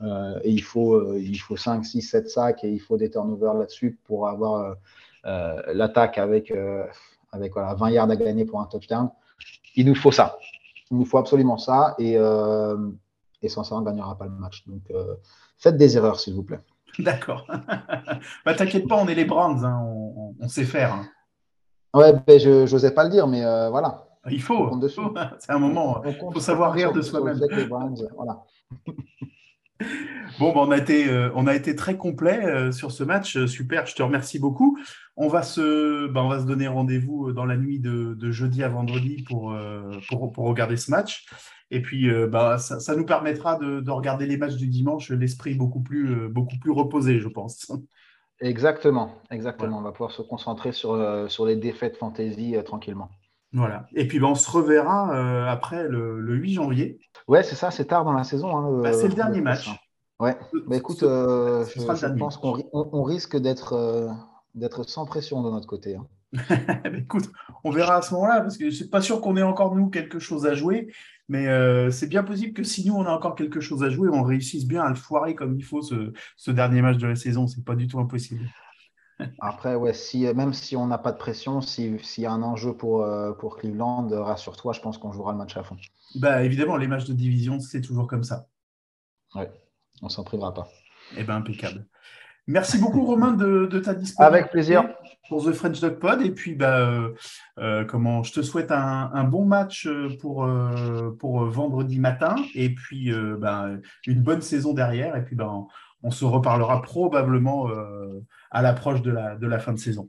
[0.03, 3.55] Euh, et il faut, il faut 5, 6, 7 sacs et il faut des turnovers
[3.55, 4.77] là-dessus pour avoir
[5.25, 6.53] l'attaque avec,
[7.33, 9.11] avec voilà, 20 yards à gagner pour un touchdown.
[9.75, 10.39] Il nous faut ça.
[10.93, 11.95] Il nous faut absolument ça.
[11.99, 12.77] Et, euh,
[13.41, 14.63] et sans ça, on ne gagnera pas le match.
[14.69, 15.15] Donc, euh,
[15.59, 16.61] faites des erreurs, s'il vous plaît.
[16.99, 17.47] D'accord.
[18.45, 20.93] bah, T'inquiète pas, on est les Browns, hein, on, on- sait faire.
[20.93, 21.07] hein.
[21.95, 24.07] Ouais, ben, je n'osais pas le dire, mais euh, voilà.
[24.31, 24.71] Il faut.
[25.39, 26.01] C'est un moment.
[26.21, 27.41] Compte faut savoir rire de soi-même.
[28.15, 28.45] voilà.
[30.39, 33.37] Bon, bah, on, a été, euh, on a été très complet euh, sur ce match.
[33.37, 34.79] Euh, Super, je te remercie beaucoup.
[35.17, 38.63] On va se, bah, on va se donner rendez-vous dans la nuit de, de jeudi
[38.63, 41.27] à vendredi pour, euh, pour, pour regarder ce match.
[41.71, 45.55] Et puis, bah, ça, ça nous permettra de, de regarder les matchs du dimanche, l'esprit
[45.55, 47.73] beaucoup plus, beaucoup plus reposé, je pense.
[48.41, 49.79] Exactement, exactement.
[49.79, 53.09] On va pouvoir se concentrer sur, sur les défaites fantasy tranquillement.
[53.53, 53.87] Voilà.
[53.95, 56.99] Et puis, bah, on se reverra euh, après le, le 8 janvier.
[57.29, 58.57] Ouais, c'est ça, c'est tard dans la saison.
[58.57, 59.69] hein, Bah, c'est le dernier match.
[60.21, 60.37] Ouais.
[60.67, 64.09] Bah, écoute, Ce- euh, ce je, pense qu'on ri- on- on risque d'être euh,
[64.55, 65.97] d'être sans pression de notre côté.
[65.97, 66.07] hein.
[66.85, 67.31] Ben, écoute,
[67.65, 69.91] on verra à ce moment-là, parce que je suis pas sûr qu'on ait encore, nous,
[69.91, 70.91] quelque chose à jouer,
[71.29, 74.09] mais euh, c'est bien possible que si nous, on a encore quelque chose à jouer,
[74.11, 77.17] on réussisse bien à le foirer comme il faut ce, ce dernier match de la
[77.17, 77.47] saison.
[77.47, 78.45] C'est pas du tout impossible.
[79.41, 82.43] Après, ouais, si, même si on n'a pas de pression, si- s'il y a un
[82.43, 85.77] enjeu pour, euh, pour Cleveland, euh, rassure-toi, je pense qu'on jouera le match à fond.
[86.17, 88.47] Bah, évidemment, les matchs de division, c'est toujours comme ça.
[89.35, 89.51] Ouais,
[90.03, 90.69] on s'en privera pas.
[91.17, 91.87] Eh ben, impeccable.
[92.49, 94.39] Merci beaucoup, Romain, de, de ta disponibilité.
[94.41, 94.89] Avec plaisir.
[95.29, 96.21] Pour The French Dog Pod.
[96.23, 96.89] Et puis, bah,
[97.59, 99.89] euh, comment, je te souhaite un, un bon match
[100.21, 102.35] pour, euh, pour vendredi matin.
[102.57, 103.69] Et puis, bah,
[104.09, 105.15] une bonne saison derrière.
[105.17, 105.69] Et puis, bah, on,
[106.03, 107.69] on se reparlera probablement
[108.53, 110.09] à l'approche de la, de la fin de saison.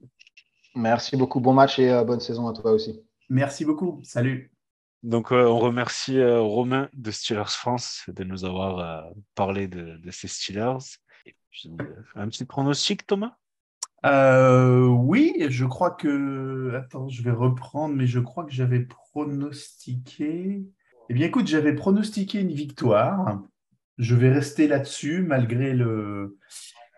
[0.75, 1.39] Merci beaucoup.
[1.39, 3.01] Bon match et euh, bonne saison à toi aussi.
[3.29, 4.01] Merci beaucoup.
[4.03, 4.51] Salut.
[5.01, 9.97] Donc, euh, on remercie euh, Romain de Steelers France de nous avoir euh, parlé de,
[9.97, 10.99] de ces Steelers.
[11.25, 11.85] Et puis, euh,
[12.15, 13.35] un petit pronostic, Thomas?
[14.05, 16.73] Euh, oui, je crois que.
[16.75, 20.65] Attends, je vais reprendre, mais je crois que j'avais pronostiqué.
[21.09, 23.41] Eh bien, écoute, j'avais pronostiqué une victoire.
[23.97, 26.37] Je vais rester là-dessus malgré le,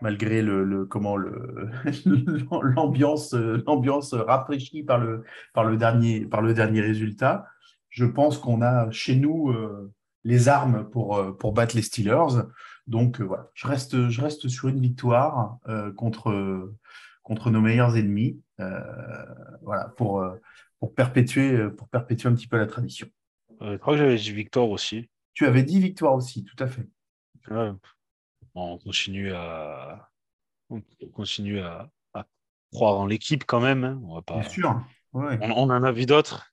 [0.00, 1.70] malgré le, le- comment le
[2.62, 5.24] l'ambiance l'ambiance rafraîchie par le
[5.54, 7.46] par le dernier par le dernier résultat.
[7.90, 9.92] Je pense qu'on a chez nous euh,
[10.24, 12.42] les armes pour euh, pour battre les Steelers.
[12.86, 16.70] Donc euh, voilà, je reste je reste sur une victoire euh, contre
[17.22, 18.40] contre nos meilleurs ennemis.
[19.62, 20.24] Voilà pour
[20.78, 23.06] pour perpétuer pour perpétuer un petit peu la tradition.
[23.60, 25.08] Je crois que j'avais dit victoire aussi.
[25.34, 26.86] Tu avais dit victoire aussi, tout à fait.
[27.50, 27.70] Ouais.
[28.58, 30.10] On continue à,
[30.70, 30.80] on
[31.12, 32.24] continue à, à
[32.72, 33.84] croire en l'équipe quand même.
[33.84, 34.00] hein.
[34.04, 34.40] On va pas...
[34.40, 34.80] Bien sûr.
[35.12, 35.38] Ouais.
[35.42, 36.52] on, on en a vu d'autres.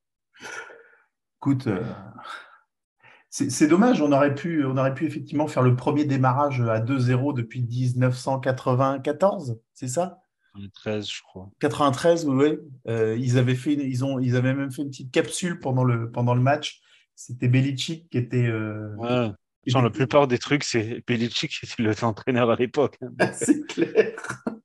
[1.40, 1.82] Écoute, euh,
[3.30, 7.34] c'est dommage, on aurait, pu, on aurait pu effectivement faire le premier démarrage à 2-0
[7.34, 10.20] depuis 1994, c'est ça?
[10.76, 11.50] 13, je crois.
[11.60, 12.60] 93, oui.
[12.88, 16.12] Euh, ils, avaient fait, ils, ont, ils avaient même fait une petite capsule pendant le,
[16.12, 16.82] pendant le match.
[17.16, 18.46] C'était Belichick qui était.
[18.48, 19.32] euh, Ouais.
[19.66, 23.00] Genre, la plupart des trucs, c'est Belichick qui était le entraîneur à l'époque.
[23.34, 24.12] c'est clair.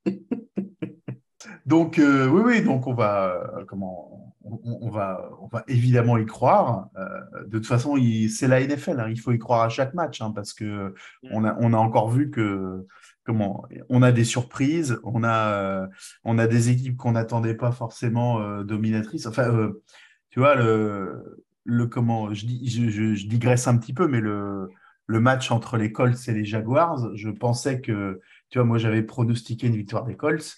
[1.66, 6.16] donc, euh, oui, oui, donc on va, euh, comment, on, on va, on va évidemment
[6.18, 6.88] y croire.
[6.96, 7.96] Euh, de toute façon,
[8.30, 10.94] c'est la NFL, hein, il faut y croire à chaque match, hein, parce que
[11.30, 12.86] on a, on a encore vu que,
[13.24, 15.88] comment, on a des surprises, on a,
[16.24, 19.26] on a des équipes qu'on n'attendait pas forcément euh, dominatrices.
[19.26, 19.82] Enfin, euh,
[20.30, 24.20] tu vois, le, le comment, je, dis, je, je- je digresse un petit peu, mais
[24.20, 24.68] le,
[25.08, 29.02] le match entre les Colts et les Jaguars, je pensais que, tu vois, moi j'avais
[29.02, 30.54] pronostiqué une victoire des Colts.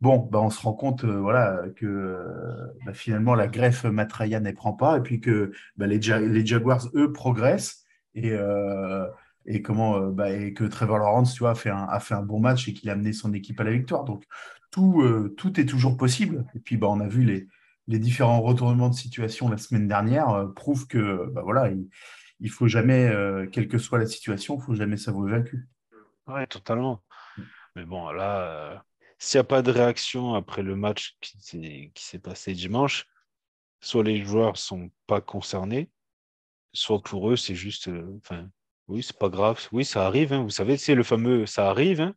[0.00, 4.12] Bon, bah, on se rend compte euh, voilà, que euh, bah, finalement la greffe Matt
[4.12, 8.30] Ryan ne prend pas et puis que bah, les, Ja- les Jaguars, eux, progressent et,
[8.32, 9.06] euh,
[9.64, 12.92] comment, et que Trevor Lawrence tu vois, a, fait un, bon match et qu'il a
[12.92, 14.04] amené son équipe à la victoire.
[14.04, 14.24] Donc
[14.70, 15.04] tout,
[15.36, 16.46] tout est toujours possible.
[16.54, 17.46] Et puis on a vu les,
[17.88, 21.88] les différents retournements de situation la semaine dernière prouvent que voilà, il,
[22.42, 25.68] il faut jamais, euh, quelle que soit la situation, il faut jamais s'avouer vaincu.
[26.26, 27.02] Ouais, totalement.
[27.76, 28.76] Mais bon, là, euh,
[29.18, 33.06] s'il n'y a pas de réaction après le match qui s'est passé dimanche,
[33.80, 35.88] soit les joueurs sont pas concernés,
[36.72, 38.48] soit pour eux, c'est juste, euh, enfin,
[38.88, 39.60] oui, c'est pas grave.
[39.70, 40.42] Oui, ça arrive, hein.
[40.42, 42.14] Vous savez, c'est le fameux ça arrive, hein.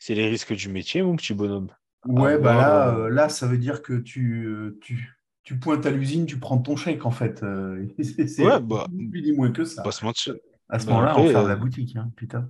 [0.00, 1.72] C'est les risques du métier, mon petit bonhomme.
[2.06, 6.38] Ouais, bah là, là, ça veut dire que tu, tu, tu pointes à l'usine, tu
[6.38, 7.42] prends ton chèque, en fait.
[7.42, 9.82] Euh, c'est Ouais, bah, plus ni moins que ça.
[9.82, 10.34] Pas se mentir.
[10.68, 12.48] À ce bah, moment-là, on ferme euh, la boutique, hein, putain.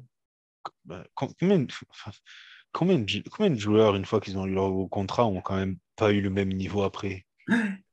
[0.85, 2.11] Bah, com- combien, enfin,
[2.73, 5.79] combien, de, combien de joueurs, une fois qu'ils ont eu leur contrat, ont quand même
[5.97, 7.27] pas eu le même niveau après?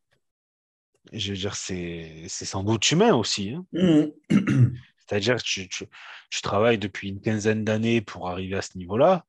[1.13, 3.51] Je veux dire, c'est c'est sans doute humain aussi.
[3.51, 3.65] hein.
[3.71, 4.05] Mmh.
[4.97, 5.85] C'est-à-dire que tu, tu,
[6.29, 9.25] tu travailles depuis une quinzaine d'années pour arriver à ce niveau-là.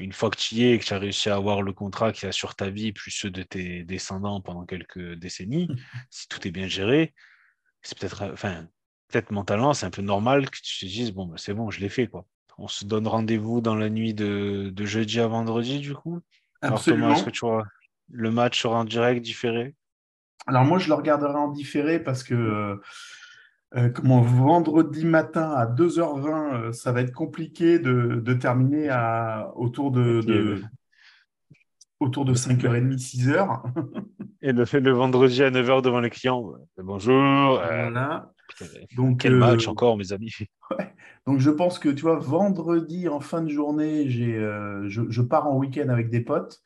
[0.00, 2.12] Une fois que tu y es et que tu as réussi à avoir le contrat
[2.12, 5.68] qui assure ta vie, plus ceux de tes descendants pendant quelques décennies,
[6.10, 7.14] si tout est bien géré,
[7.82, 8.66] c'est peut-être, enfin,
[9.08, 11.80] peut-être mentalement, c'est un peu normal que tu te dises, bon, bah, c'est bon, je
[11.80, 12.26] l'ai fait, quoi.
[12.58, 16.20] On se donne rendez-vous dans la nuit de, de jeudi à vendredi, du coup?
[16.60, 17.14] Alors, Thomas, Absolument.
[17.14, 17.64] est-ce que tu vois
[18.12, 19.74] le match sera en direct, différé?
[20.46, 22.76] Alors moi, je le regarderai en différé parce que euh,
[23.76, 29.52] euh, comment, vendredi matin à 2h20, euh, ça va être compliqué de, de terminer à,
[29.56, 30.60] autour de,
[32.00, 33.62] autour de 5h30, 6h.
[34.42, 36.52] Et le fait le vendredi à 9h devant les clients.
[36.78, 37.60] Bonjour.
[37.60, 38.32] euh, Voilà.
[38.96, 40.32] Donc, quel match encore, mes amis.
[41.26, 44.32] Donc je pense que tu vois, vendredi en fin de journée, j'ai,
[44.88, 46.60] je, je pars en week-end avec des potes.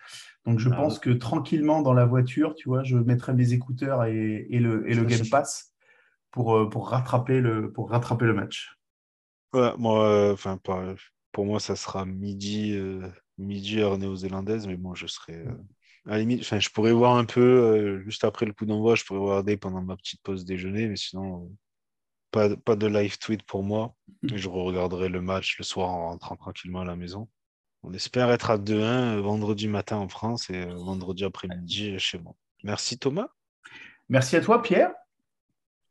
[0.47, 0.77] Donc je Ah.
[0.77, 4.89] pense que tranquillement dans la voiture, tu vois, je mettrai mes écouteurs et, et le,
[4.89, 5.74] et le Game Pass
[6.35, 8.77] pour, euh, pour, rattraper le, pour rattraper le match.
[9.53, 10.59] Ouais, moi, euh, enfin,
[11.31, 13.09] pour moi, ça sera midi, euh,
[13.39, 15.35] midi heure néo-zélandaise, mais bon, je serai.
[15.35, 15.55] euh,
[16.07, 19.21] à la limite, je pourrais voir un peu juste après le coup d'envoi, je pourrais
[19.21, 21.51] regarder pendant ma petite pause déjeuner, mais sinon,
[22.33, 23.95] pas, pas de live tweet pour moi.
[24.25, 27.29] Et je regarderai le match le soir en rentrant tranquillement à la maison.
[27.85, 28.73] On espère être à 2-1
[29.19, 32.35] euh, vendredi matin en France et vendredi après-midi chez moi.
[32.65, 33.29] Merci Thomas.
[34.09, 34.91] Merci à toi, Pierre.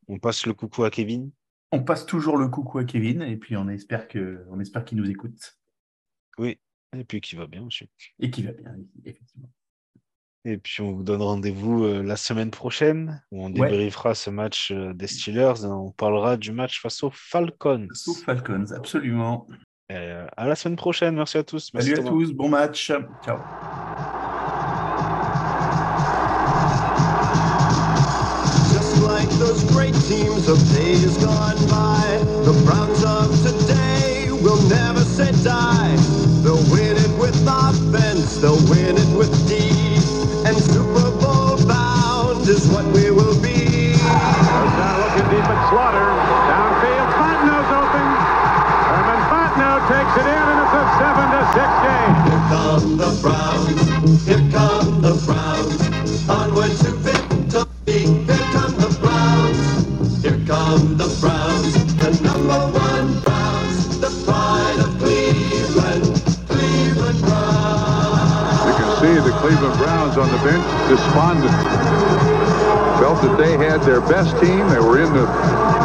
[0.07, 1.31] On passe le coucou à Kevin.
[1.71, 4.97] On passe toujours le coucou à Kevin et puis on espère que, on espère qu'il
[4.97, 5.57] nous écoute
[6.37, 6.59] Oui,
[6.95, 7.89] et puis qui va bien aussi.
[8.19, 8.75] et qu'il va bien,
[9.05, 9.49] effectivement.
[10.45, 13.69] Et puis on vous donne rendez-vous euh, la semaine prochaine où on Ouais.
[13.69, 17.87] débriefera ce match euh, des Steelers et on parlera du match face aux Falcons.
[17.93, 19.47] Sauf Falcons, absolument.
[19.89, 21.15] Et, euh, à la semaine prochaine.
[21.15, 21.73] Merci à tous.
[21.73, 22.85] Merci Salut à tous, bon match.
[22.87, 24.22] Ciao.
[29.39, 32.92] Those great teams of days gone by, the Browns
[70.13, 71.49] On the bench, despondent.
[73.01, 74.69] Felt that they had their best team.
[74.69, 75.25] They were in the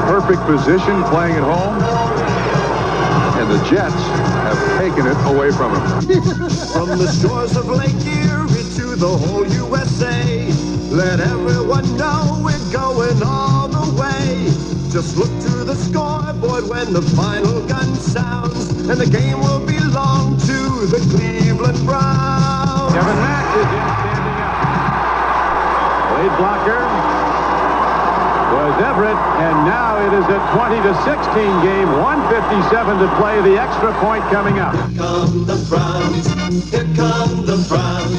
[0.05, 1.80] perfect position playing at home.
[3.40, 3.96] And the Jets
[4.44, 6.20] have taken it away from them.
[6.76, 10.52] from the shores of Lake Erie to the whole USA,
[10.92, 14.44] let everyone know we're going all the way.
[14.92, 20.36] Just look to the scoreboard when the final gun sounds, and the game will belong
[20.40, 22.92] to the Cleveland Browns.
[22.92, 24.07] Kevin Mack is in
[26.39, 26.78] blocker
[28.55, 31.35] was Everett, and now it is a 20 to 16
[31.66, 34.73] game, 157 to play, the extra point coming up.
[34.73, 38.18] Here come the Browns, here come the Browns.